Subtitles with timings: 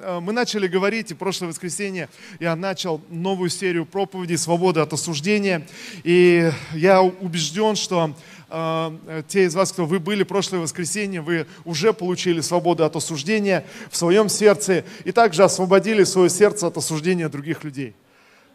[0.00, 2.08] э, мы начали говорить, и прошлое воскресенье
[2.40, 5.66] я начал новую серию проповедей «Свобода от осуждения».
[6.04, 8.14] И я убежден, что
[8.48, 13.64] э, те из вас, кто вы были прошлое воскресенье, вы уже получили свободу от осуждения
[13.90, 17.94] в своем сердце и также освободили свое сердце от осуждения других людей.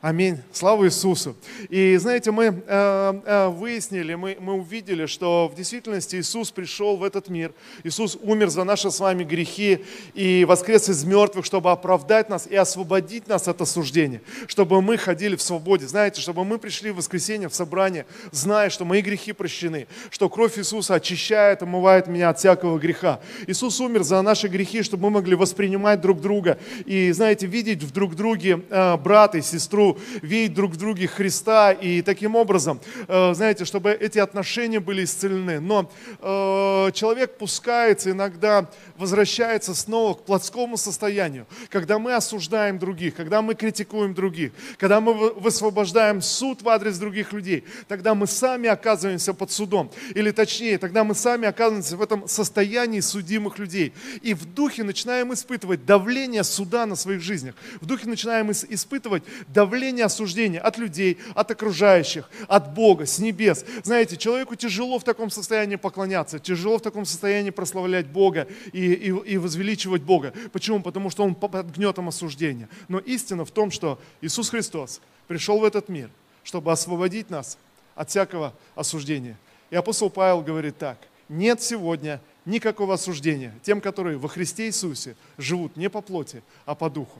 [0.01, 0.39] Аминь.
[0.51, 1.35] Слава Иисусу.
[1.69, 7.03] И знаете, мы э, э, выяснили, мы, мы увидели, что в действительности Иисус пришел в
[7.03, 7.53] этот мир.
[7.83, 12.55] Иисус умер за наши с вами грехи и воскрес из мертвых, чтобы оправдать нас и
[12.55, 15.85] освободить нас от осуждения, чтобы мы ходили в свободе.
[15.87, 20.57] Знаете, чтобы мы пришли в воскресенье, в собрание, зная, что мои грехи прощены, что кровь
[20.57, 23.19] Иисуса очищает, омывает меня от всякого греха.
[23.45, 27.91] Иисус умер за наши грехи, чтобы мы могли воспринимать друг друга и, знаете, видеть в
[27.91, 29.90] друг друге э, брата и сестру,
[30.21, 35.59] видеть друг в друге Христа и таким образом, э, знаете, чтобы эти отношения были исцелены.
[35.59, 43.41] Но э, человек пускается иногда, возвращается снова к плотскому состоянию, когда мы осуждаем других, когда
[43.41, 49.33] мы критикуем других, когда мы высвобождаем суд в адрес других людей, тогда мы сами оказываемся
[49.33, 49.91] под судом.
[50.15, 53.93] Или точнее, тогда мы сами оказываемся в этом состоянии судимых людей.
[54.21, 57.55] И в духе начинаем испытывать давление суда на своих жизнях.
[57.79, 63.65] В духе начинаем испытывать давление давление осуждения от людей, от окружающих, от Бога, с небес.
[63.81, 69.07] Знаете, человеку тяжело в таком состоянии поклоняться, тяжело в таком состоянии прославлять Бога и, и,
[69.07, 70.33] и возвеличивать Бога.
[70.53, 70.83] Почему?
[70.83, 72.69] Потому что он под гнетом осуждения.
[72.89, 76.11] Но истина в том, что Иисус Христос пришел в этот мир,
[76.43, 77.57] чтобы освободить нас
[77.95, 79.35] от всякого осуждения.
[79.71, 85.75] И апостол Павел говорит так, нет сегодня никакого осуждения тем, которые во Христе Иисусе живут
[85.75, 87.19] не по плоти, а по духу.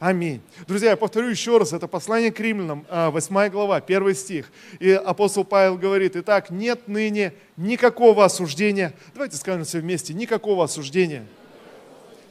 [0.00, 0.40] Аминь.
[0.66, 4.50] Друзья, я повторю еще раз, это послание к римлянам, 8 а, глава, 1 стих.
[4.78, 8.94] И апостол Павел говорит, итак, нет ныне никакого осуждения.
[9.12, 11.26] Давайте скажем все вместе, никакого осуждения.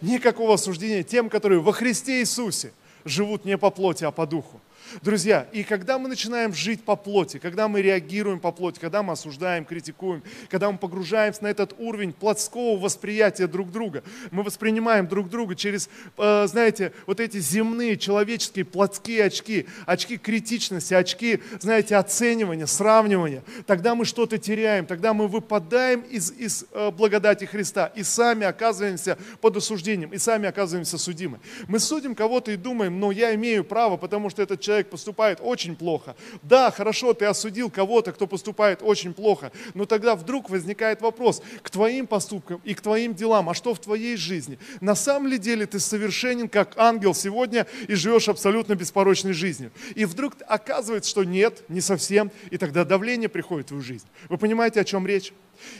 [0.01, 2.73] Никакого осуждения тем, которые во Христе Иисусе
[3.05, 4.59] живут не по плоти, а по духу.
[5.01, 9.13] Друзья, и когда мы начинаем жить по плоти, когда мы реагируем по плоти, когда мы
[9.13, 15.29] осуждаем, критикуем, когда мы погружаемся на этот уровень плотского восприятия друг друга, мы воспринимаем друг
[15.29, 22.65] друга через, э, знаете, вот эти земные, человеческие, плотские очки, очки критичности, очки, знаете, оценивания,
[22.65, 28.45] сравнивания, тогда мы что-то теряем, тогда мы выпадаем из, из э, благодати Христа и сами
[28.45, 31.39] оказываемся под осуждением, и сами оказываемся судимы.
[31.67, 35.39] Мы судим кого-то и думаем, ну я имею право, потому что этот человек человек поступает
[35.41, 36.15] очень плохо.
[36.41, 41.69] Да, хорошо, ты осудил кого-то, кто поступает очень плохо, но тогда вдруг возникает вопрос к
[41.69, 44.57] твоим поступкам и к твоим делам, а что в твоей жизни?
[44.79, 49.71] На самом ли деле ты совершенен как ангел сегодня и живешь абсолютно беспорочной жизнью?
[49.95, 54.05] И вдруг оказывается, что нет, не совсем, и тогда давление приходит в твою жизнь.
[54.29, 55.33] Вы понимаете, о чем речь?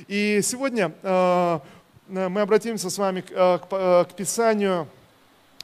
[0.08, 1.60] И сегодня э,
[2.08, 4.88] мы обратимся с вами к, э, к, э, к Писанию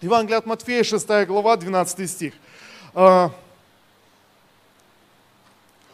[0.01, 2.33] Евангелия от Матфея, 6 глава, 12 стих.
[2.97, 3.29] А,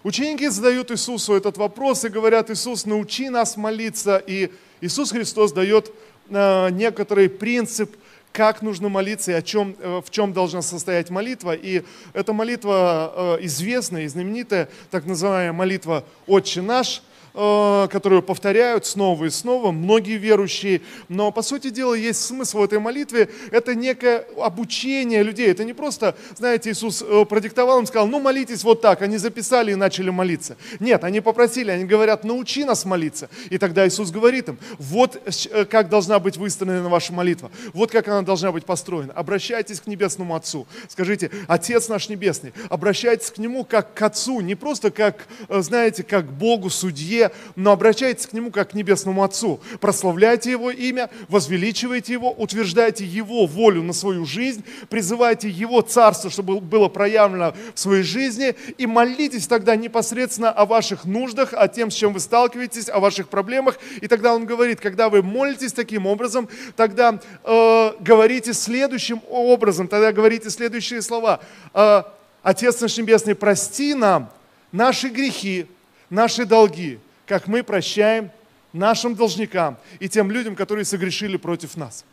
[0.04, 4.18] ученики задают Иисусу этот вопрос и говорят, Иисус, научи нас молиться.
[4.18, 4.52] И
[4.82, 5.92] Иисус Христос дает
[6.30, 7.96] а, некоторый принцип,
[8.32, 11.54] как нужно молиться и о чем, э, в чем должна состоять молитва.
[11.54, 17.02] И эта молитва э, известная и знаменитая, так называемая молитва «Отче наш»,
[17.34, 20.82] которую повторяют снова и снова многие верующие.
[21.10, 23.30] Но, по сути дела, есть смысл в этой молитве.
[23.52, 25.50] Это некое обучение людей.
[25.50, 29.02] Это не просто, знаете, Иисус э, продиктовал им, сказал, ну молитесь вот так.
[29.02, 30.58] Они записали и начали молиться.
[30.80, 33.30] Нет, они попросили, они говорят, научи нас молиться.
[33.50, 35.22] И тогда Иисус говорит им, вот
[35.52, 37.52] э, как должна быть выстроена ваша молитва.
[37.74, 39.14] Вот как она должна быть построена.
[39.14, 40.68] Обращайтесь к Небесному Отцу.
[40.88, 42.54] Скажите, Отец наш Небесный.
[42.70, 44.42] Обращайтесь к Нему как к Отцу.
[44.42, 47.21] Не просто как, знаете, как Богу, судье,
[47.56, 49.60] но обращайтесь к Нему как к Небесному Отцу.
[49.80, 56.60] Прославляйте Его имя, возвеличивайте Его, утверждайте Его волю на свою жизнь, призывайте Его Царство, чтобы
[56.62, 61.96] было проявлено в своей жизни, и молитесь тогда непосредственно о ваших нуждах, о тем, с
[61.96, 63.78] чем вы сталкиваетесь, о ваших проблемах.
[64.02, 70.12] И тогда Он говорит, когда вы молитесь таким образом, тогда э, говорите следующим образом, тогда
[70.12, 71.42] говорите следующие слова.
[71.74, 72.04] Э,
[72.44, 74.32] Отец наш Небесный, прости нам
[74.72, 75.68] наши грехи,
[76.10, 77.00] наши долги,
[77.32, 78.30] как мы прощаем
[78.74, 82.04] нашим должникам и тем людям, которые согрешили против нас.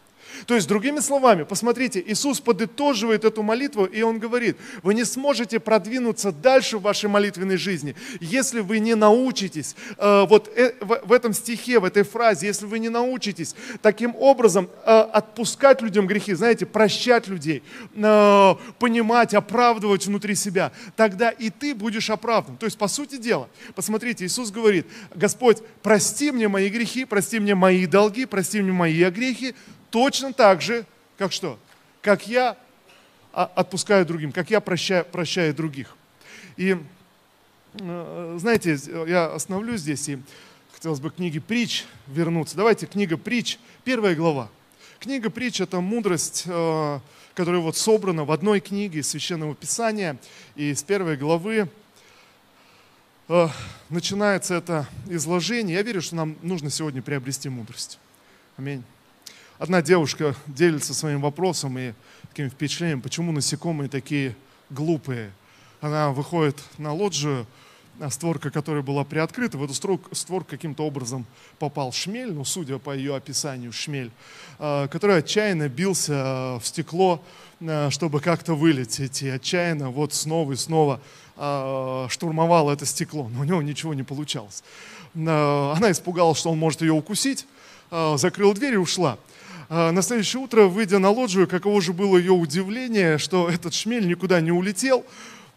[0.46, 5.60] То есть, другими словами, посмотрите, Иисус подытоживает эту молитву, и Он говорит, вы не сможете
[5.60, 11.12] продвинуться дальше в вашей молитвенной жизни, если вы не научитесь, э, вот э, в, в
[11.12, 16.34] этом стихе, в этой фразе, если вы не научитесь таким образом э, отпускать людям грехи,
[16.34, 17.62] знаете, прощать людей,
[17.94, 22.56] э, понимать, оправдывать внутри себя, тогда и ты будешь оправдан.
[22.56, 27.54] То есть, по сути дела, посмотрите, Иисус говорит, Господь, прости мне мои грехи, прости мне
[27.54, 29.54] мои долги, прости мне мои грехи,
[29.90, 30.84] точно так же,
[31.16, 31.58] Как что?
[32.00, 32.56] Как я
[33.32, 35.94] отпускаю другим, как я прощаю, прощаю других.
[36.56, 36.76] И
[37.74, 40.18] э, знаете, я остановлюсь здесь и
[40.72, 42.56] хотелось бы книге притч вернуться.
[42.56, 44.48] Давайте книга притч, первая глава.
[44.98, 47.00] Книга притч– это мудрость, э,
[47.34, 50.18] которая вот собрана в одной книге Священного Писания.
[50.56, 51.68] И с первой главы
[53.28, 53.48] э,
[53.88, 55.76] начинается это изложение.
[55.76, 57.98] Я верю, что нам нужно сегодня приобрести мудрость.
[58.56, 58.82] Аминь.
[59.58, 61.92] Одна девушка делится своим вопросом и
[62.28, 64.36] таким впечатлением, почему насекомые такие
[64.70, 65.32] глупые.
[65.80, 67.44] Она выходит на лоджию,
[67.98, 71.26] а створка, которая была приоткрыта, в эту створку каким-то образом
[71.58, 74.12] попал шмель, ну, судя по ее описанию, шмель,
[74.60, 77.20] а, который отчаянно бился а, в стекло,
[77.90, 81.00] чтобы как-то вылететь, и отчаянно вот снова и снова
[82.08, 84.62] штурмовал это стекло, но у него ничего не получалось.
[85.14, 87.46] Она испугалась, что он может ее укусить,
[87.90, 89.18] закрыла дверь и ушла.
[89.68, 94.40] На следующее утро, выйдя на лоджию, каково же было ее удивление, что этот шмель никуда
[94.40, 95.04] не улетел,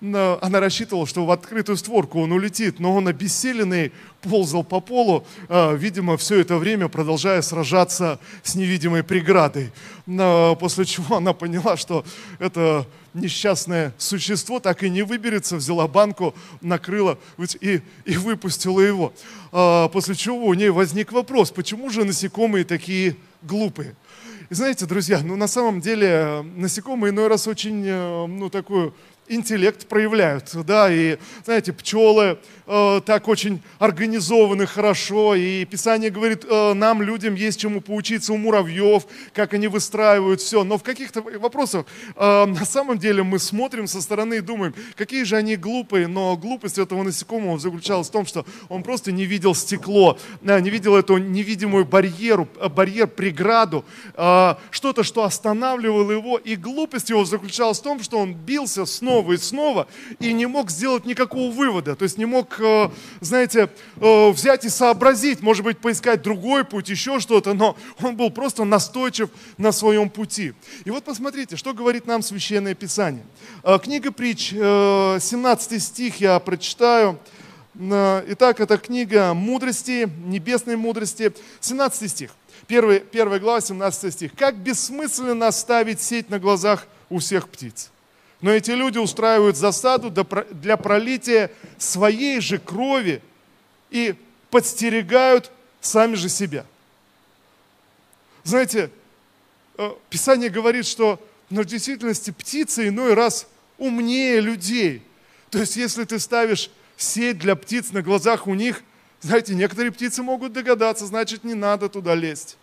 [0.02, 3.92] она рассчитывала, что в открытую створку он улетит, но он обессиленный
[4.22, 9.72] ползал по полу, а, видимо, все это время продолжая сражаться с невидимой преградой.
[10.08, 12.04] После чего она поняла, что
[12.40, 17.20] это несчастное существо так и не выберется, взяла банку, накрыла
[17.60, 19.14] и, и выпустила его.
[19.52, 23.96] А, после чего у нее возник вопрос, почему же насекомые такие глупые?
[24.52, 28.94] И знаете, друзья, ну на самом деле э, насекомые иной раз очень, э, ну такую
[29.30, 32.38] интеллект проявляют, да, и, знаете, пчелы
[32.72, 38.38] э, так очень организованы хорошо, и Писание говорит, э, нам, людям, есть чему поучиться у
[38.38, 39.04] муравьев,
[39.34, 41.86] как они выстраивают все, но в каких-то вопросах
[42.16, 46.38] э, на самом деле мы смотрим со стороны и думаем, какие же они глупые, но
[46.38, 51.18] глупость этого насекомого заключалась в том, что он просто не видел стекло, не видел эту
[51.18, 53.84] невидимую барьеру, барьер, преграду,
[54.14, 59.38] что-то, что останавливало его, и глупость его заключалась в том, что он бился снова и
[59.38, 59.88] снова
[60.20, 61.96] и не мог сделать никакого вывода.
[61.96, 62.61] То есть не мог,
[63.20, 68.30] знаете, э, взять и сообразить, может быть, поискать другой путь, еще что-то, но он был
[68.32, 70.54] просто настойчив на своем пути.
[70.86, 73.26] И вот посмотрите, что говорит нам Священное Писание.
[73.64, 77.20] Э, книга притч, 17 стих я прочитаю.
[77.74, 82.32] Итак, это книга мудрости, небесной мудрости, 17 стих.
[82.68, 84.32] Первая, первая глава, 17 стих.
[84.36, 87.91] «Как бессмысленно ставить сеть на глазах у всех птиц».
[88.42, 93.22] Но эти люди устраивают засаду для пролития своей же крови
[93.92, 94.16] и
[94.50, 96.66] подстерегают сами же себя.
[98.44, 98.90] Знаете,
[99.78, 101.20] э, Писание говорит, что
[101.52, 103.48] в действительности птицы иной раз
[103.78, 105.04] умнее людей.
[105.52, 108.82] То есть, если ты ставишь сеть для птиц на глазах у них,
[109.22, 112.58] знаете, некоторые птицы могут догадаться, значит, не надо туда лезть.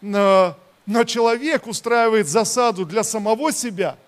[0.00, 3.96] Но, но человек устраивает засаду для самого себя–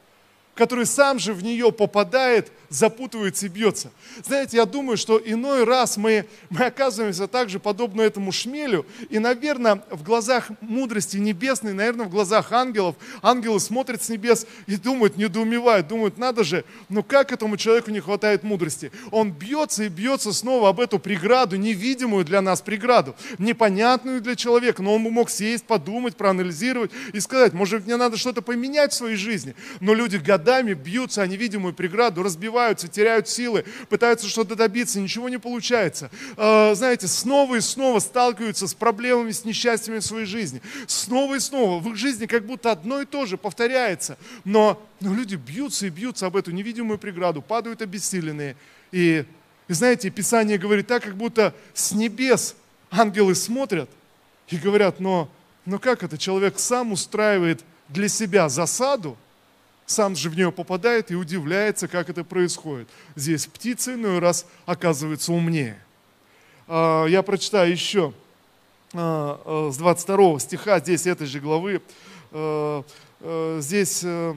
[0.56, 3.90] который сам же в нее попадает, запутывается и бьется.
[4.24, 9.82] Знаете, я думаю, что иной раз мы, мы оказываемся также подобно этому шмелю, и, наверное,
[9.90, 15.88] в глазах мудрости небесной, наверное, в глазах ангелов, ангелы смотрят с небес и думают, недоумевают,
[15.88, 18.90] думают, надо же, ну как этому человеку не хватает мудрости?
[19.10, 24.82] Он бьется и бьется снова об эту преграду, невидимую для нас преграду, непонятную для человека,
[24.82, 29.16] но он мог сесть, подумать, проанализировать и сказать, может, мне надо что-то поменять в своей
[29.16, 29.54] жизни.
[29.80, 32.23] Но люди годами бьются о невидимую преграду,
[32.56, 36.10] разбиваются, теряют силы, пытаются что-то добиться, ничего не получается.
[36.36, 40.62] А, знаете, снова и снова сталкиваются с проблемами, с несчастьями в своей жизни.
[40.86, 41.80] Снова и снова.
[41.80, 44.16] В их жизни как будто одно и то же повторяется.
[44.44, 48.56] Но, но люди бьются и бьются об эту невидимую преграду, падают обессиленные.
[48.90, 49.25] И,
[49.68, 52.56] и знаете, Писание говорит так, как будто с небес
[52.90, 53.90] ангелы смотрят
[54.48, 55.28] и говорят, но,
[55.66, 59.16] но как это человек сам устраивает для себя засаду,
[59.87, 62.88] сам же в нее попадает и удивляется, как это происходит.
[63.14, 65.81] Здесь птицы иной раз оказываются умнее.
[66.66, 68.12] А, я прочитаю еще
[68.93, 71.81] а, а, с 22 стиха здесь этой же главы.
[73.59, 74.35] Здесь, э,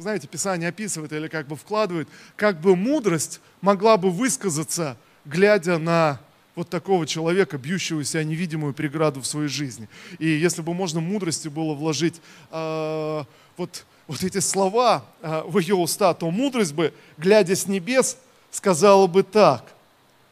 [0.00, 6.20] знаете, Писание описывает или как бы вкладывает, как бы мудрость могла бы высказаться, глядя на
[6.54, 9.88] вот такого человека, бьющегося невидимую преграду в своей жизни.
[10.18, 12.20] И если бы можно мудрости было вложить
[12.50, 18.16] вот вот эти слова а, в ее уста, то мудрость бы, глядя с небес,
[18.50, 19.64] сказала бы так,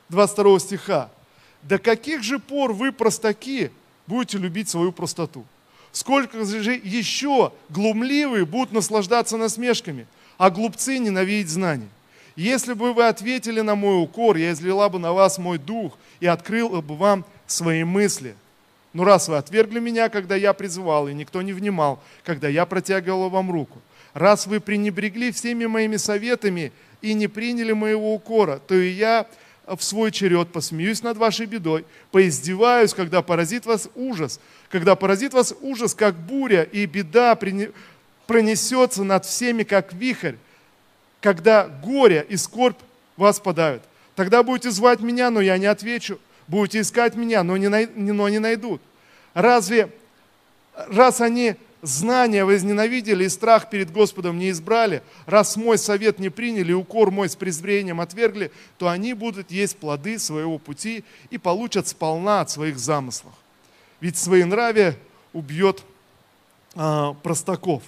[0.09, 1.11] 22 стиха,
[1.63, 3.71] «До каких же пор вы, простаки,
[4.07, 5.45] будете любить свою простоту?
[5.93, 11.89] Сколько же еще глумливые будут наслаждаться насмешками, а глупцы ненавидеть знания?
[12.37, 16.27] Если бы вы ответили на мой укор, я излила бы на вас мой дух и
[16.27, 18.37] открыла бы вам свои мысли».
[18.95, 23.29] Но раз вы отвергли меня, когда я призывал, и никто не внимал, когда я протягивал
[23.29, 23.83] вам руку,
[24.15, 26.73] раз вы пренебрегли всеми моими советами
[27.03, 29.27] и не приняли моего укора, то и я
[29.67, 34.39] в свой черед посмеюсь над вашей бедой, поиздеваюсь, когда поразит вас ужас,
[34.71, 37.37] когда поразит вас ужас, как буря, и беда
[38.27, 40.37] пронесется над всеми, как вихрь,
[41.21, 42.79] когда горе и скорбь
[43.17, 43.83] вас подавят.
[44.15, 46.21] Тогда будете звать меня, но я не отвечу.
[46.47, 48.81] Будете искать меня, но не, но не найдут.
[49.35, 49.91] Разве,
[50.75, 56.73] раз они знания возненавидели и страх перед Господом не избрали, раз мой совет не приняли,
[56.73, 62.41] укор мой с презрением отвергли, то они будут есть плоды своего пути и получат сполна
[62.41, 63.33] от своих замыслов.
[64.01, 64.97] Ведь своенравие
[65.33, 65.83] убьет
[66.75, 67.83] а, простаков.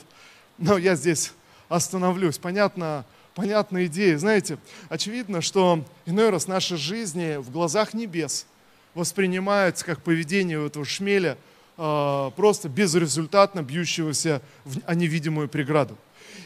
[0.59, 1.33] Но я здесь
[1.69, 2.39] остановлюсь.
[2.39, 3.05] Понятно,
[3.37, 4.19] понятная идея.
[4.19, 8.47] Знаете, очевидно, что иной раз наши жизни в глазах небес
[8.95, 11.39] воспринимаются как поведение этого шмеля–
[11.79, 15.99] а, просто безрезультатно бьющегося в невидимую преграду.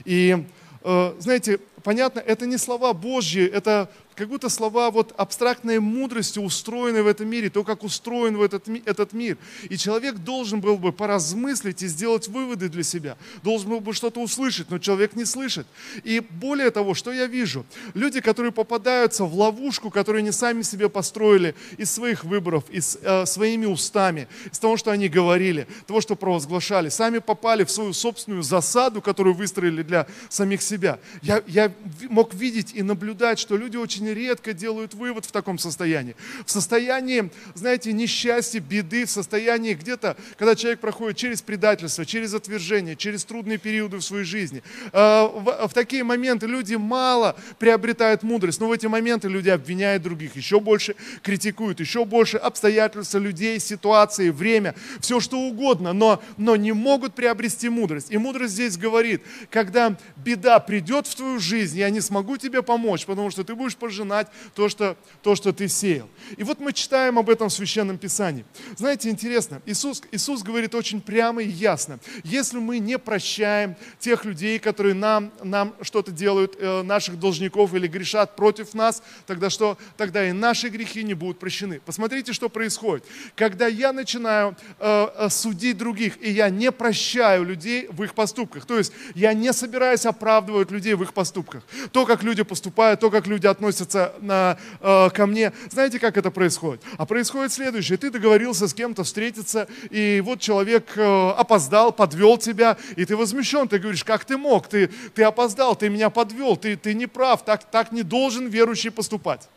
[0.05, 0.45] И,
[0.83, 3.89] э, знаете, понятно, это не слова Божьи, это
[4.21, 8.69] как будто слова вот абстрактной мудрости, устроенной в этом мире, то, как устроен в этот,
[8.85, 9.39] этот мир.
[9.71, 13.17] И человек должен был бы поразмыслить и сделать выводы для себя.
[13.43, 15.67] Должен был бы что-то услышать, но человек не слышит.
[16.05, 17.65] И более того, что я вижу?
[17.95, 23.25] Люди, которые попадаются в ловушку, которую они сами себе построили из своих выборов, из э,
[23.25, 28.43] своими устами, из того, что они говорили, того, что провозглашали, сами попали в свою собственную
[28.43, 30.99] засаду, которую выстроили для самих себя.
[31.23, 31.73] Я, я
[32.11, 36.17] мог видеть и наблюдать, что люди очень редко делают вывод в таком состоянии.
[36.45, 42.97] В состоянии, знаете, несчастья, беды, в состоянии где-то, когда человек проходит через предательство, через отвержение,
[42.97, 44.63] через трудные периоды в своей жизни.
[44.93, 45.27] А,
[45.69, 50.61] в такие моменты люди мало приобретают мудрость, но в эти моменты люди обвиняют других еще
[50.61, 57.15] больше, критикуют еще больше обстоятельства людей, ситуации, время, все что угодно, но, но не могут
[57.15, 58.11] приобрести мудрость.
[58.11, 63.07] И мудрость здесь говорит, когда беда придет в твою жизнь, я не смогу тебе помочь,
[63.07, 66.09] потому что ты будешь пожинать то что, то, что ты сеял.
[66.37, 68.45] И вот мы читаем об этом в Священном Писании.
[68.77, 71.99] Знаете, интересно, Иисус, Иисус говорит очень прямо и ясно.
[72.23, 77.89] Если мы не прощаем тех людей, которые нам, нам что-то делают, э, наших должников или
[77.89, 79.77] грешат против нас, тогда что?
[79.97, 81.81] Тогда и наши грехи не будут прощены.
[81.85, 83.05] Посмотрите, что происходит.
[83.35, 88.67] Когда я начинаю э, э судить других, и я не прощаю людей в их поступках,
[88.67, 93.11] то есть я не собираюсь оправдывать людей в их поступках, то, как люди поступают, то,
[93.11, 95.53] как люди относятся относятся на, э, ко мне.
[95.71, 96.83] Знаете, как это происходит?
[96.97, 97.99] А происходит следующее.
[97.99, 103.69] Ты договорился с кем-то встретиться, и вот человек э, опоздал, подвел тебя, и ты возмущен.
[103.69, 104.69] Ты говоришь, как ты мог?
[104.69, 108.91] Ты, ты опоздал, ты меня подвел, ты, ты не прав, так, так не должен верующий
[108.91, 109.49] поступать.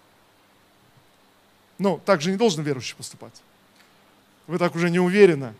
[1.77, 3.41] Ну, так же не должен верующий поступать.
[4.47, 5.53] Вы так уже не уверены.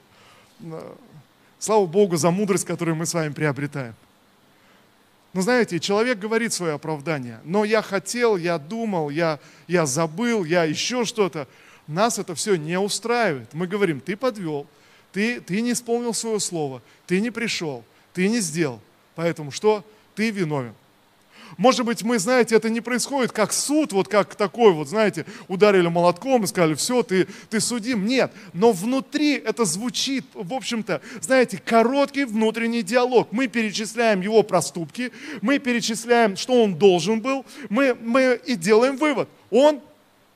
[1.59, 3.95] Слава Богу за мудрость, которую мы с вами приобретаем.
[5.33, 10.63] Но знаете, человек говорит свое оправдание, но я хотел, я думал, я, я забыл, я
[10.63, 11.47] еще что-то.
[11.87, 13.51] Нас это все не устраивает.
[13.53, 14.67] Мы говорим, ты подвел,
[15.11, 18.79] ты, ты не исполнил свое слово, ты не пришел, ты не сделал.
[19.15, 19.83] Поэтому что?
[20.15, 20.75] Ты виновен.
[21.57, 25.87] Может быть, мы, знаете, это не происходит как суд, вот как такой вот, знаете, ударили
[25.87, 28.05] молотком и сказали, все, ты, ты судим.
[28.05, 33.29] Нет, но внутри это звучит, в общем-то, знаете, короткий внутренний диалог.
[33.31, 39.29] Мы перечисляем его проступки, мы перечисляем, что он должен был, мы, мы и делаем вывод.
[39.49, 39.81] Он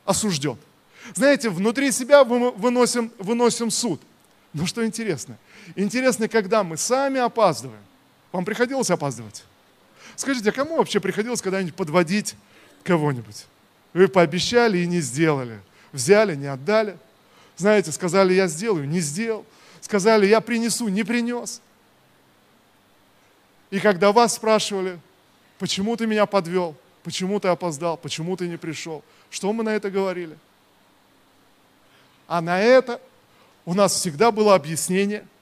[0.05, 0.57] осужден.
[1.13, 4.01] Знаете, внутри себя выносим, выносим суд.
[4.53, 5.37] Но что интересно?
[5.75, 7.81] Интересно, когда мы сами опаздываем.
[8.31, 9.43] Вам приходилось опаздывать?
[10.17, 12.35] Скажите, а кому вообще приходилось когда-нибудь подводить
[12.83, 13.45] кого-нибудь?
[13.93, 15.59] Вы пообещали и не сделали.
[15.91, 16.97] Взяли, не отдали.
[17.55, 19.45] Знаете, сказали, я сделаю, не сделал.
[19.79, 21.61] Сказали, я принесу, не принес.
[23.69, 24.99] И когда вас спрашивали,
[25.59, 29.91] почему ты меня подвел, почему ты опоздал, почему ты не пришел, что мы на это
[29.91, 30.35] говорили?
[32.27, 32.99] А на это
[33.65, 35.27] у нас всегда было объяснение–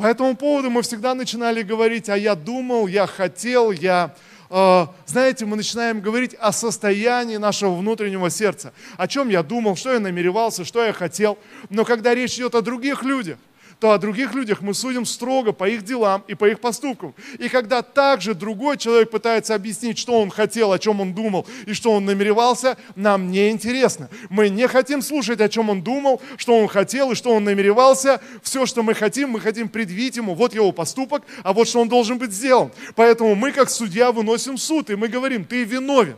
[0.00, 4.14] по этому поводу мы всегда начинали говорить, а я думал, я хотел, я...
[4.48, 8.72] Э, знаете, мы начинаем говорить о состоянии нашего внутреннего сердца.
[8.96, 11.36] О чем я думал, что я намеревался, что я хотел.
[11.68, 13.36] Но когда речь идет о других людях,
[13.80, 17.14] то о других людях мы судим строго по их делам и по их поступкам.
[17.38, 21.72] И когда также другой человек пытается объяснить, что он хотел, о чем он думал и
[21.72, 24.10] что он намеревался, нам не интересно.
[24.28, 28.20] Мы не хотим слушать, о чем он думал, что он хотел и что он намеревался.
[28.42, 31.88] Все, что мы хотим, мы хотим предъявить ему, вот его поступок, а вот что он
[31.88, 32.70] должен быть сделан.
[32.94, 36.16] Поэтому мы, как судья, выносим суд, и мы говорим, ты виновен.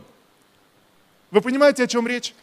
[1.31, 2.33] Вы понимаете, о чем речь?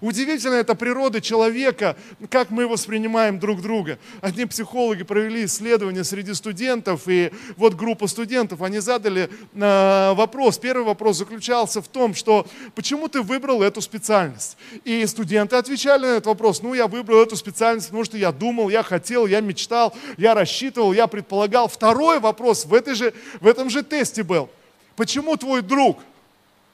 [0.00, 1.96] Удивительно это природа человека,
[2.30, 3.98] как мы воспринимаем друг друга.
[4.20, 10.58] Одни психологи провели исследование среди студентов, и вот группа студентов, они задали э, вопрос.
[10.58, 14.56] Первый вопрос заключался в том, что почему ты выбрал эту специальность?
[14.84, 18.68] И студенты отвечали на этот вопрос, ну я выбрал эту специальность, потому что я думал,
[18.68, 21.68] я хотел, я мечтал, я рассчитывал, я предполагал.
[21.68, 24.48] Второй вопрос в, этой же, в этом же тесте был,
[24.96, 26.00] почему твой друг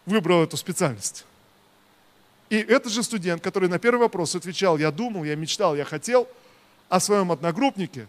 [0.06, 1.24] выбрал эту специальность?
[2.50, 6.28] И этот же студент, который на первый вопрос отвечал, я думал, я мечтал, я хотел,
[6.88, 8.08] о своем одногруппнике,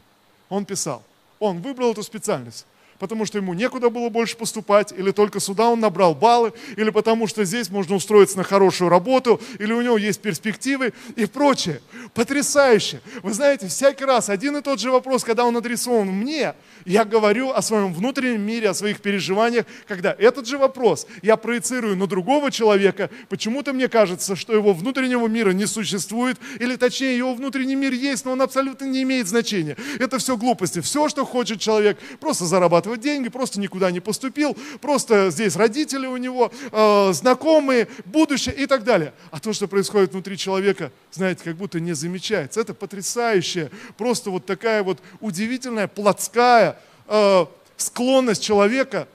[0.50, 1.03] он писал,
[1.39, 2.65] он выбрал эту специальность,
[3.01, 7.25] потому что ему некуда было больше поступать, или только сюда он набрал баллы, или потому
[7.25, 11.81] что здесь можно устроиться на хорошую работу, или у него есть перспективы и прочее.
[12.13, 13.01] Потрясающе.
[13.24, 16.53] Вы знаете, всякий раз один и тот же вопрос, когда он адресован мне,
[16.86, 21.98] я говорю о своем внутреннем мире, о своих переживаниях, когда этот же вопрос я проецирую
[21.98, 27.34] на другого человека, почему-то мне кажется, что его внутреннего мира не существует, или точнее его
[27.34, 29.75] внутренний мир есть, но он абсолютно не имеет значения.
[29.98, 30.81] Это все глупости.
[30.81, 36.07] Все, что хочет человек, просто зарабатывать зарабатывать деньги, просто никуда не поступил, просто здесь родители
[36.07, 39.13] у него, э, знакомые, будущее и так далее.
[39.31, 42.62] А то, что происходит внутри человека, знаете, как будто не замечается.
[42.62, 47.45] Это потрясающая, просто вот такая вот удивительная, плотская э,
[47.77, 49.07] склонность человека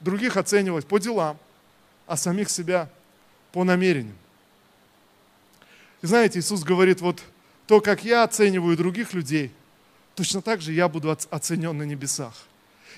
[0.00, 1.36] других оценивать по делам,
[2.06, 2.88] а самих себя
[3.52, 4.16] по намерениям.
[6.02, 7.20] И знаете, Иисус говорит, вот
[7.66, 9.50] то, как я оцениваю других людей,
[10.14, 12.49] точно так же я буду оценен на небесах.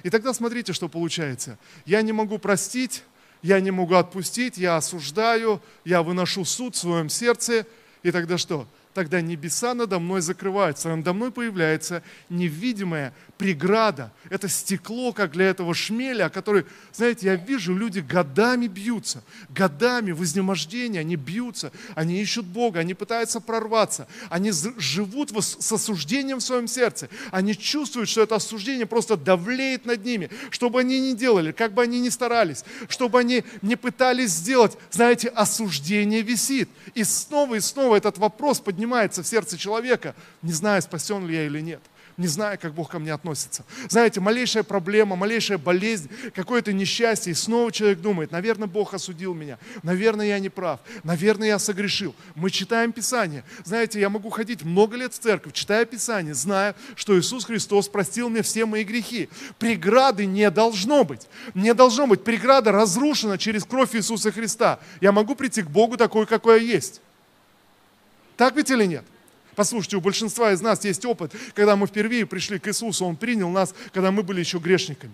[0.02, 1.58] И тогда смотрите, что получается.
[1.84, 3.02] Я не могу простить,
[3.42, 7.66] я не могу отпустить, я осуждаю, я выношу суд в своем сердце.
[8.02, 8.66] И тогда что?
[8.94, 14.12] Тогда небеса надо мной закрываются, надо мной появляется невидимая преграда.
[14.30, 20.22] Это стекло, как для этого шмеля, который, знаете, я вижу, люди годами бьются, годами в
[20.22, 26.68] изнемождении, они бьются, они ищут Бога, они пытаются прорваться, они живут с осуждением в своем
[26.68, 31.50] сердце, они чувствуют, что это осуждение просто давлеет над ними, что бы они ни делали,
[31.50, 36.68] как бы они ни старались, чтобы они не пытались сделать, знаете, осуждение висит.
[36.94, 41.36] И снова и снова этот вопрос поднимается поднимается в сердце человека, не зная, спасен ли
[41.36, 41.80] я или нет
[42.16, 43.64] не зная, как Бог ко мне относится.
[43.88, 49.58] Знаете, малейшая проблема, малейшая болезнь, какое-то несчастье, и снова человек думает, наверное, Бог осудил меня,
[49.82, 52.14] наверное, я не прав, наверное, я согрешил.
[52.34, 53.44] Мы читаем Писание.
[53.64, 58.28] Знаете, я могу ходить много лет в церковь, читая Писание, зная, что Иисус Христос простил
[58.28, 59.28] мне все мои грехи.
[59.58, 61.28] Преграды не должно быть.
[61.54, 62.24] Не должно быть.
[62.24, 64.80] Преграда разрушена через кровь Иисуса Христа.
[65.00, 67.00] Я могу прийти к Богу такой, какой я есть.
[68.36, 69.04] Так ведь или нет?
[69.54, 73.50] Послушайте, у большинства из нас есть опыт, когда мы впервые пришли к Иисусу, Он принял
[73.50, 75.12] нас, когда мы были еще грешниками.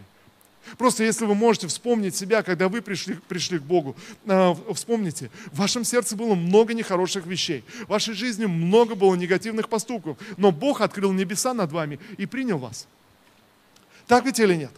[0.77, 5.59] Просто если вы можете вспомнить себя, когда вы пришли, пришли к Богу, э, вспомните, в
[5.59, 10.83] вашем сердце было много нехороших вещей, в вашей жизни много было негативных поступков, но Бог
[10.83, 12.87] открыл небеса над вами и принял вас.
[14.07, 14.73] Так ведь или нет?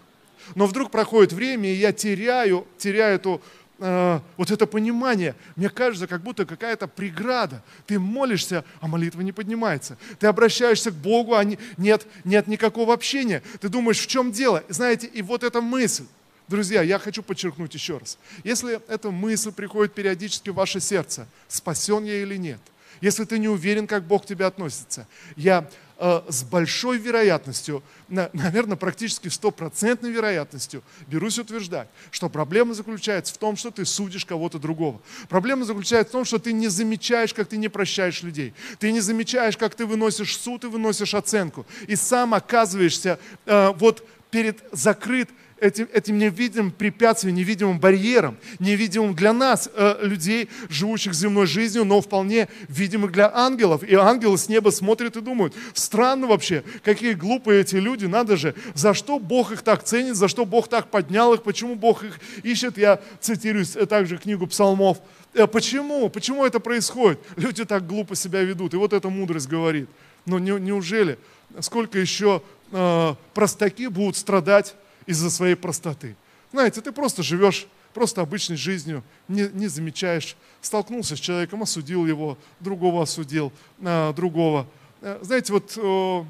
[0.55, 3.43] Но вдруг проходит время, и я теряю, теряю эту
[3.81, 7.63] э, вот это понимание, мне кажется, как будто какая-то преграда.
[7.87, 9.97] Ты молишься, а молитва не поднимается.
[10.19, 13.43] Ты обращаешься к Богу, а не, нет, нет никакого общения.
[13.61, 14.63] Ты думаешь, в чем дело?
[14.69, 16.05] Знаете, и вот эта мысль,
[16.49, 18.19] Друзья, я хочу подчеркнуть еще раз.
[18.43, 22.59] Если эта мысль приходит периодически в ваше сердце, спасен я или нет,
[23.01, 29.29] если ты не уверен, как Бог к тебе относится, я с большой вероятностью, наверное, практически
[29.29, 35.01] стопроцентной вероятностью, берусь утверждать, что проблема заключается в том, что ты судишь кого-то другого.
[35.29, 38.55] Проблема заключается в том, что ты не замечаешь, как ты не прощаешь людей.
[38.79, 41.67] Ты не замечаешь, как ты выносишь суд и выносишь оценку.
[41.87, 45.29] И сам оказываешься э, вот перед закрыт
[45.61, 52.01] этим, этим невидимым препятствием, невидимым барьером, невидимым для нас, э, людей, живущих земной жизнью, но
[52.01, 53.83] вполне видимых для ангелов.
[53.85, 58.55] И ангелы с неба смотрят и думают, странно вообще, какие глупые эти люди, надо же,
[58.75, 62.19] за что Бог их так ценит, за что Бог так поднял их, почему Бог их
[62.43, 62.79] ищет.
[62.79, 64.99] Я цитирую также книгу псалмов.
[65.35, 66.09] Э, почему?
[66.09, 67.21] Почему это происходит?
[67.37, 68.75] Люди так глупо себя ведут.
[68.75, 69.89] И вот эта мудрость говорит.
[70.27, 71.19] Но не, неужели,
[71.61, 72.43] сколько еще
[72.73, 74.75] э, простаки будут страдать
[75.11, 76.17] из-за своей простоты.
[76.53, 82.39] Знаете, ты просто живешь просто обычной жизнью, не, не замечаешь, столкнулся с человеком, осудил его,
[82.61, 84.67] другого осудил, а, другого.
[85.03, 86.25] А, знаете, вот э,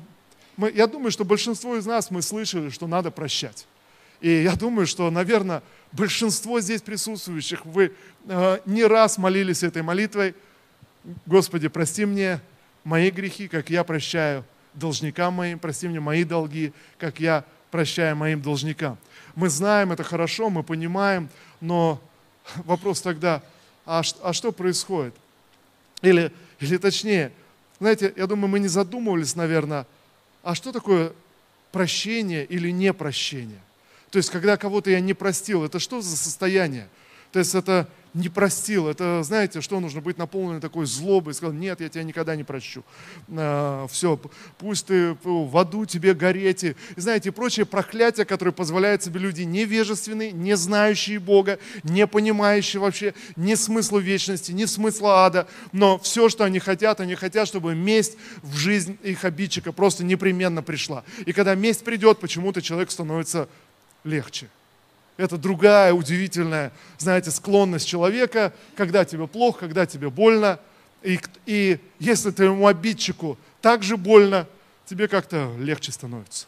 [0.57, 3.67] мы, я думаю, что большинство из нас мы слышали, что надо прощать.
[4.23, 5.63] И я думаю, что, наверное,
[5.93, 7.93] большинство здесь присутствующих, вы
[8.27, 10.35] э, не раз молились этой молитвой,
[11.27, 12.41] Господи, прости мне
[12.85, 18.43] мои грехи, как я прощаю должникам моим, прости мне мои долги, как я прощая моим
[18.43, 18.99] должникам.
[19.35, 21.29] Мы знаем это хорошо, мы понимаем,
[21.61, 22.01] но
[22.57, 23.43] вопрос тогда,
[23.87, 25.15] а, а что происходит?
[26.03, 27.33] Или, или точнее,
[27.79, 29.87] знаете, я думаю, мы не задумывались, наверное,
[30.43, 31.13] а что такое
[31.73, 33.61] прощение или непрощение?
[34.11, 36.89] То есть, когда кого-то я не простил, это что за состояние?
[37.33, 38.89] То есть, это не простил.
[38.89, 41.35] Это, знаете, что нужно быть наполненным такой злобой.
[41.35, 42.85] Сказал, нет, я тебя никогда не прощу.
[43.29, 44.21] А, все,
[44.59, 46.65] пусть ты в аду тебе гореть.
[46.65, 53.15] И, знаете, прочие проклятия, которые позволяют себе люди невежественные, не знающие Бога, не понимающие вообще
[53.37, 55.49] ни смысла вечности, ни смысла ада.
[55.73, 60.63] Но все, что они хотят, они хотят, чтобы месть в жизнь их обидчика просто непременно
[60.63, 61.05] пришла.
[61.27, 63.49] И когда месть придет, почему-то человек становится
[64.05, 64.49] легче.
[65.21, 70.59] Это другая удивительная, знаете, склонность человека, когда тебе плохо, когда тебе больно.
[71.03, 74.47] И, и если твоему обидчику так же больно,
[74.87, 76.47] тебе как-то легче становится.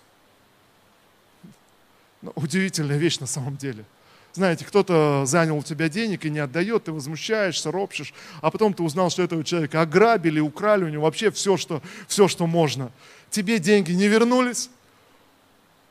[2.23, 3.85] Ну, удивительная вещь на самом деле.
[4.33, 8.83] Знаете, кто-то занял у тебя денег и не отдает, ты возмущаешься, ропщешь, а потом ты
[8.83, 12.91] узнал, что этого человека ограбили, украли у него вообще все, что, все, что можно.
[13.29, 14.71] Тебе деньги не вернулись,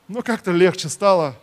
[0.08, 1.36] но как-то легче стало,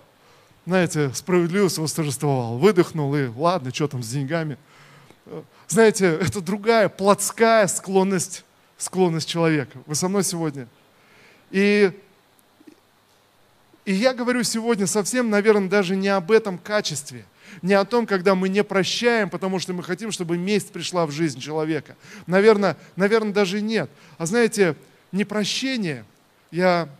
[0.68, 2.58] знаете, справедливость восторжествовал.
[2.58, 4.58] Выдохнул и ладно, что там с деньгами.
[5.66, 8.44] Знаете, это другая плотская склонность,
[8.76, 9.78] склонность человека.
[9.86, 10.68] Вы со мной сегодня?
[11.50, 11.90] И,
[13.86, 17.24] и я говорю сегодня совсем, наверное, даже не об этом качестве,
[17.62, 21.10] не о том, когда мы не прощаем, потому что мы хотим, чтобы месть пришла в
[21.12, 21.96] жизнь человека.
[22.26, 23.88] Наверное, наверное даже нет.
[24.18, 24.76] А знаете,
[25.12, 26.04] непрощение,
[26.50, 26.90] я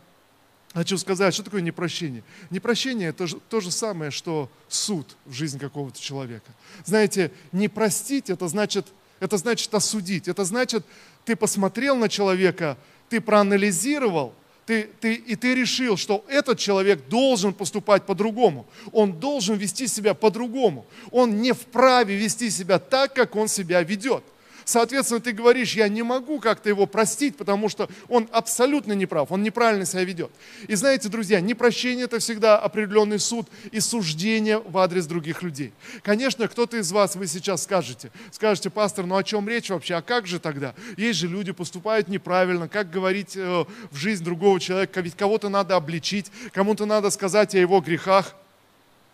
[0.79, 2.23] Хочу сказать, что такое непрощение?
[2.51, 6.53] Непрощение– это то же самое, что суд в жизни какого-то человека.
[6.85, 8.87] Знаете, не простить– это значит,
[9.19, 10.29] это значит осудить.
[10.29, 10.87] Это значит,
[11.25, 14.33] ты посмотрел на человека, ты проанализировал,
[14.67, 18.65] ты, ты, и ты решил, что этот человек должен поступать по-другому.
[18.93, 20.87] Он должен вести себя по-другому.
[21.11, 24.23] Он не вправе вести себя так, как он себя ведет–
[24.69, 29.43] Соответственно, ты говоришь, я не могу как-то его простить, потому что он абсолютно неправ, он
[29.43, 30.31] неправильно себя ведет.
[30.67, 35.73] И знаете, друзья, непрощение– это всегда определенный суд и суждение в адрес других людей.
[36.03, 40.03] Конечно, кто-то из вас, вы сейчас скажете, скажете, пастор, ну о чем речь вообще, а
[40.03, 40.75] как же тогда?
[40.99, 45.77] Есть же люди, поступают неправильно, как говорить э, в жизнь другого человека, ведь кого-то надо
[45.77, 48.35] обличить, кому-то надо сказать о его грехах.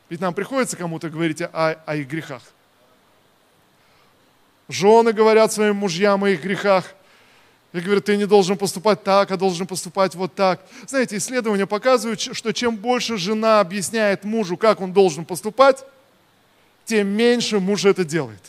[0.09, 2.43] Ведь нам приходится кому-то говорить о, о их грехах.
[4.68, 6.94] Жены говорят своим мужьям о их грехах.
[7.72, 10.61] И говорят, ты не должен поступать так, а должен поступать вот так.
[10.87, 15.85] Знаете, исследования показывают, что чем больше жена объясняет мужу, как он должен поступать,
[16.85, 18.40] тем меньше муж это делает.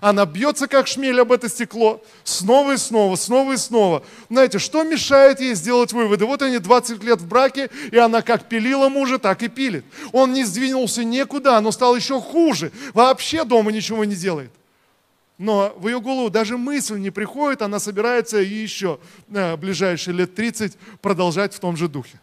[0.00, 4.02] Она бьется, как шмель об это стекло, снова и снова, снова и снова.
[4.28, 6.26] Знаете, что мешает ей сделать выводы?
[6.26, 9.84] Вот они 20 лет в браке, и она как пилила мужа, так и пилит.
[10.12, 12.72] Он не сдвинулся никуда, но стал еще хуже.
[12.92, 14.50] Вообще дома ничего не делает.
[15.38, 20.34] Но в ее голову даже мысль не приходит, она собирается и еще э, ближайшие лет
[20.34, 22.20] 30 продолжать в том же духе.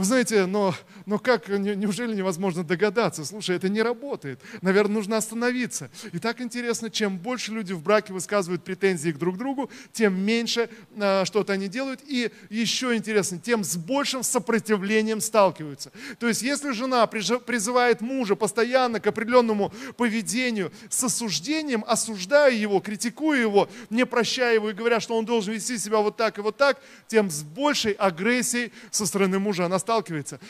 [0.00, 3.22] Вы знаете, но, но как, неужели невозможно догадаться?
[3.22, 4.40] Слушай, это не работает.
[4.62, 5.90] Наверное, нужно остановиться.
[6.14, 10.70] И так интересно, чем больше люди в браке высказывают претензии к друг другу, тем меньше
[10.98, 12.00] а, что-то они делают.
[12.06, 15.92] И еще интересно, тем с большим сопротивлением сталкиваются.
[16.18, 23.38] То есть, если жена призывает мужа постоянно к определенному поведению с осуждением, осуждая его, критикуя
[23.38, 26.56] его, не прощая его и говоря, что он должен вести себя вот так и вот
[26.56, 29.78] так, тем с большей агрессией со стороны мужа она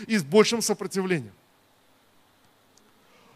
[0.06, 1.32] и с большим сопротивлением.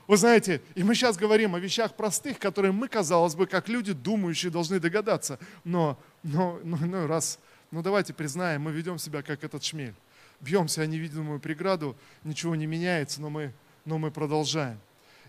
[0.06, 3.92] Вы знаете, и мы сейчас говорим о вещах простых, которые мы, казалось бы, как люди
[3.92, 5.38] думающие, должны догадаться.
[5.64, 7.38] Но, но, но, но раз,
[7.70, 9.94] ну давайте признаем, мы ведем себя как этот шмель.
[10.40, 13.52] Бьемся о невидимую преграду, ничего не меняется, но мы,
[13.86, 14.78] но мы продолжаем.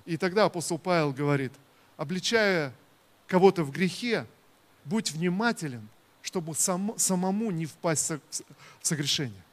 [0.05, 1.53] И тогда апостол Павел говорит,
[1.95, 2.73] обличая
[3.27, 4.25] кого-то в грехе,
[4.83, 5.87] будь внимателен,
[6.21, 8.19] чтобы сам, самому не впасть в
[8.81, 9.44] согрешение.